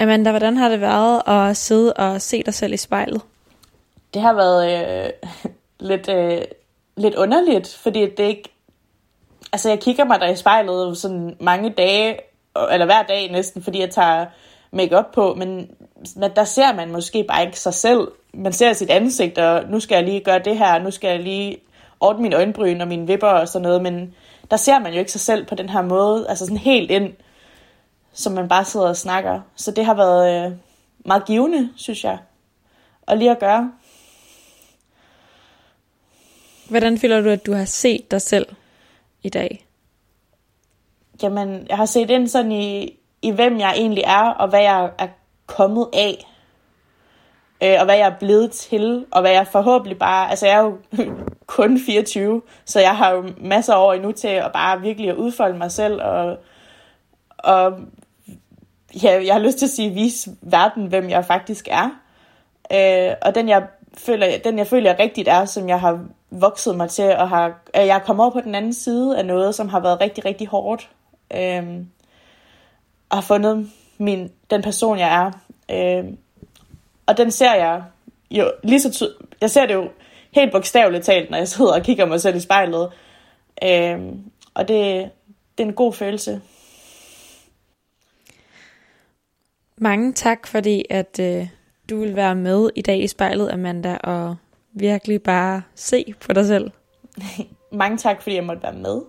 Amanda, 0.00 0.30
hvordan 0.30 0.56
har 0.56 0.68
det 0.68 0.80
været 0.80 1.22
at 1.28 1.56
sidde 1.56 1.92
og 1.92 2.20
se 2.20 2.42
dig 2.42 2.54
selv 2.54 2.72
i 2.72 2.76
spejlet? 2.76 3.22
Det 4.14 4.22
har 4.22 4.32
været 4.32 4.72
øh, 4.72 5.10
lidt, 5.88 6.08
øh, 6.08 6.42
lidt 6.96 7.14
underligt, 7.14 7.78
fordi 7.82 8.00
det 8.00 8.20
ikke... 8.20 8.48
Altså, 9.52 9.68
jeg 9.68 9.80
kigger 9.80 10.04
mig 10.04 10.20
der 10.20 10.28
i 10.28 10.36
spejlet 10.36 10.98
sådan 10.98 11.36
mange 11.40 11.70
dage, 11.70 12.18
eller 12.70 12.86
hver 12.86 13.02
dag 13.02 13.30
næsten, 13.30 13.62
fordi 13.62 13.80
jeg 13.80 13.90
tager 13.90 14.26
makeup 14.72 15.06
på, 15.14 15.34
men 15.34 15.70
der 16.36 16.44
ser 16.44 16.74
man 16.74 16.92
måske 16.92 17.24
bare 17.24 17.46
ikke 17.46 17.60
sig 17.60 17.74
selv. 17.74 18.08
Man 18.34 18.52
ser 18.52 18.72
sit 18.72 18.90
ansigt, 18.90 19.38
og 19.38 19.64
nu 19.70 19.80
skal 19.80 19.94
jeg 19.94 20.04
lige 20.04 20.20
gøre 20.20 20.38
det 20.38 20.58
her, 20.58 20.78
nu 20.78 20.90
skal 20.90 21.08
jeg 21.08 21.20
lige 21.20 21.58
ordne 22.00 22.22
mine 22.22 22.36
øjenbryn 22.36 22.80
og 22.80 22.88
mine 22.88 23.06
vipper 23.06 23.28
og 23.28 23.48
sådan 23.48 23.62
noget, 23.62 23.82
men 23.82 24.14
der 24.50 24.56
ser 24.56 24.78
man 24.78 24.92
jo 24.92 24.98
ikke 24.98 25.12
sig 25.12 25.20
selv 25.20 25.46
på 25.46 25.54
den 25.54 25.68
her 25.68 25.82
måde, 25.82 26.28
altså 26.28 26.44
sådan 26.44 26.58
helt 26.58 26.90
ind, 26.90 27.12
som 28.12 28.32
man 28.32 28.48
bare 28.48 28.64
sidder 28.64 28.88
og 28.88 28.96
snakker. 28.96 29.40
Så 29.56 29.70
det 29.70 29.84
har 29.84 29.94
været 29.94 30.46
øh, 30.46 30.52
meget 31.04 31.24
givende, 31.24 31.70
synes 31.76 32.04
jeg, 32.04 32.18
og 33.06 33.16
lige 33.16 33.30
at 33.30 33.38
gøre. 33.38 33.72
Hvordan 36.68 36.98
føler 36.98 37.20
du, 37.20 37.28
at 37.28 37.46
du 37.46 37.52
har 37.52 37.64
set 37.64 38.10
dig 38.10 38.22
selv 38.22 38.46
i 39.22 39.28
dag? 39.28 39.66
Jamen, 41.22 41.66
jeg 41.68 41.76
har 41.76 41.86
set 41.86 42.10
ind 42.10 42.28
sådan 42.28 42.52
i, 42.52 42.98
i 43.22 43.30
hvem 43.30 43.58
jeg 43.58 43.72
egentlig 43.76 44.04
er, 44.06 44.28
og 44.28 44.48
hvad 44.48 44.62
jeg 44.62 44.90
er 44.98 45.08
kommet 45.46 45.88
af. 45.92 46.26
Øh, 47.62 47.76
og 47.78 47.84
hvad 47.84 47.96
jeg 47.96 48.06
er 48.06 48.18
blevet 48.18 48.50
til, 48.50 49.06
og 49.10 49.20
hvad 49.20 49.30
jeg 49.30 49.46
forhåbentlig 49.46 49.98
bare... 49.98 50.30
Altså, 50.30 50.46
jeg 50.46 50.56
er 50.56 50.62
jo 50.62 50.78
kun 51.46 51.80
24, 51.86 52.42
så 52.64 52.80
jeg 52.80 52.96
har 52.96 53.10
jo 53.10 53.24
masser 53.40 53.74
af 53.74 53.86
år 53.86 53.92
endnu 53.92 54.12
til 54.12 54.28
at 54.28 54.52
bare 54.52 54.80
virkelig 54.80 55.10
at 55.10 55.16
udfolde 55.16 55.58
mig 55.58 55.72
selv, 55.72 56.02
og, 56.02 56.36
og 57.38 57.72
ja, 59.02 59.24
jeg 59.26 59.34
har 59.34 59.40
lyst 59.40 59.58
til 59.58 59.66
at 59.66 59.70
sige, 59.70 59.90
vise 59.90 60.30
verden, 60.40 60.86
hvem 60.86 61.10
jeg 61.10 61.24
faktisk 61.24 61.68
er. 61.70 61.90
Øh, 62.72 63.14
og 63.22 63.34
den 63.34 63.48
jeg, 63.48 63.66
føler, 63.94 64.26
den, 64.44 64.58
jeg 64.58 64.66
føler 64.66 64.98
rigtigt 64.98 65.28
er, 65.28 65.44
som 65.44 65.68
jeg 65.68 65.80
har 65.80 66.04
vokset 66.30 66.76
mig 66.76 66.90
til, 66.90 67.16
og 67.16 67.28
har, 67.28 67.62
jeg 67.74 67.96
er 67.96 67.98
kommet 67.98 68.24
over 68.24 68.32
på 68.32 68.40
den 68.40 68.54
anden 68.54 68.74
side 68.74 69.18
af 69.18 69.26
noget, 69.26 69.54
som 69.54 69.68
har 69.68 69.80
været 69.80 70.00
rigtig, 70.00 70.24
rigtig 70.24 70.46
hårdt. 70.46 70.90
Øh, 71.34 71.64
og 73.12 73.18
har 73.18 73.22
fundet 73.22 73.70
min, 73.98 74.30
den 74.50 74.62
person, 74.62 74.98
jeg 74.98 75.24
er. 75.24 75.30
Øh, 75.70 76.04
og 77.06 77.16
den 77.16 77.30
ser 77.30 77.54
jeg 77.54 77.82
jo 78.30 78.52
lige 78.62 78.80
så 78.80 78.92
ty- 78.92 79.24
jeg 79.40 79.50
ser 79.50 79.66
det 79.66 79.74
jo 79.74 79.88
helt 80.30 80.52
bogstaveligt 80.52 81.04
talt, 81.04 81.30
når 81.30 81.38
jeg 81.38 81.48
sidder 81.48 81.74
og 81.74 81.82
kigger 81.82 82.04
mig 82.06 82.20
selv 82.20 82.36
i 82.36 82.40
spejlet. 82.40 82.90
Øh, 83.64 84.00
og 84.54 84.68
det, 84.68 85.10
det 85.58 85.64
er 85.64 85.68
en 85.68 85.72
god 85.72 85.92
følelse. 85.92 86.40
Mange 89.76 90.12
tak, 90.12 90.46
fordi 90.46 90.84
at 90.90 91.18
øh, 91.20 91.48
du 91.90 92.00
vil 92.00 92.16
være 92.16 92.34
med 92.34 92.70
i 92.74 92.82
dag 92.82 93.02
i 93.02 93.06
spejlet, 93.06 93.50
Amanda, 93.52 93.96
og 93.96 94.36
virkelig 94.72 95.22
bare 95.22 95.62
se 95.74 96.14
på 96.20 96.32
dig 96.32 96.46
selv. 96.46 96.70
Mange 97.72 97.98
tak, 97.98 98.22
fordi 98.22 98.36
jeg 98.36 98.44
måtte 98.44 98.62
være 98.62 98.72
med. 98.72 99.00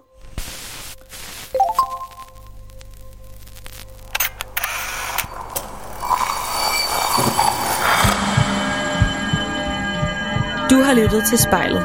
Har 10.93 11.01
lyttet 11.01 11.23
til 11.29 11.37
spejlet. 11.37 11.83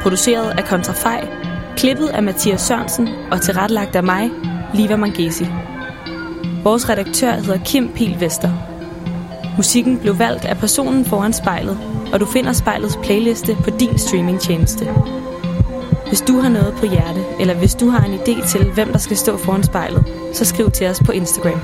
Produceret 0.00 0.50
af 0.58 0.64
Kontrafej, 0.64 1.28
klippet 1.76 2.08
af 2.08 2.22
Mathias 2.22 2.60
Sørensen 2.60 3.08
og 3.30 3.42
tilrettelagt 3.42 3.96
af 3.96 4.02
mig, 4.02 4.30
Liva 4.74 4.96
Mangesi. 4.96 5.46
Vores 6.64 6.88
redaktør 6.88 7.32
hedder 7.32 7.58
Kim 7.64 7.88
Pil 7.88 8.20
Vester. 8.20 8.50
Musikken 9.56 9.98
blev 9.98 10.18
valgt 10.18 10.44
af 10.44 10.56
personen 10.56 11.04
foran 11.04 11.32
spejlet, 11.32 11.78
og 12.12 12.20
du 12.20 12.26
finder 12.26 12.52
spejlets 12.52 12.98
playliste 13.02 13.56
på 13.64 13.70
din 13.70 13.98
streamingtjeneste. 13.98 14.84
Hvis 16.08 16.20
du 16.20 16.40
har 16.40 16.48
noget 16.48 16.74
på 16.74 16.86
hjerte, 16.86 17.20
eller 17.40 17.54
hvis 17.54 17.74
du 17.74 17.88
har 17.88 18.04
en 18.04 18.14
idé 18.14 18.48
til, 18.48 18.70
hvem 18.74 18.92
der 18.92 18.98
skal 18.98 19.16
stå 19.16 19.36
foran 19.36 19.62
spejlet, 19.62 20.04
så 20.32 20.44
skriv 20.44 20.70
til 20.70 20.86
os 20.86 21.00
på 21.06 21.12
Instagram. 21.12 21.60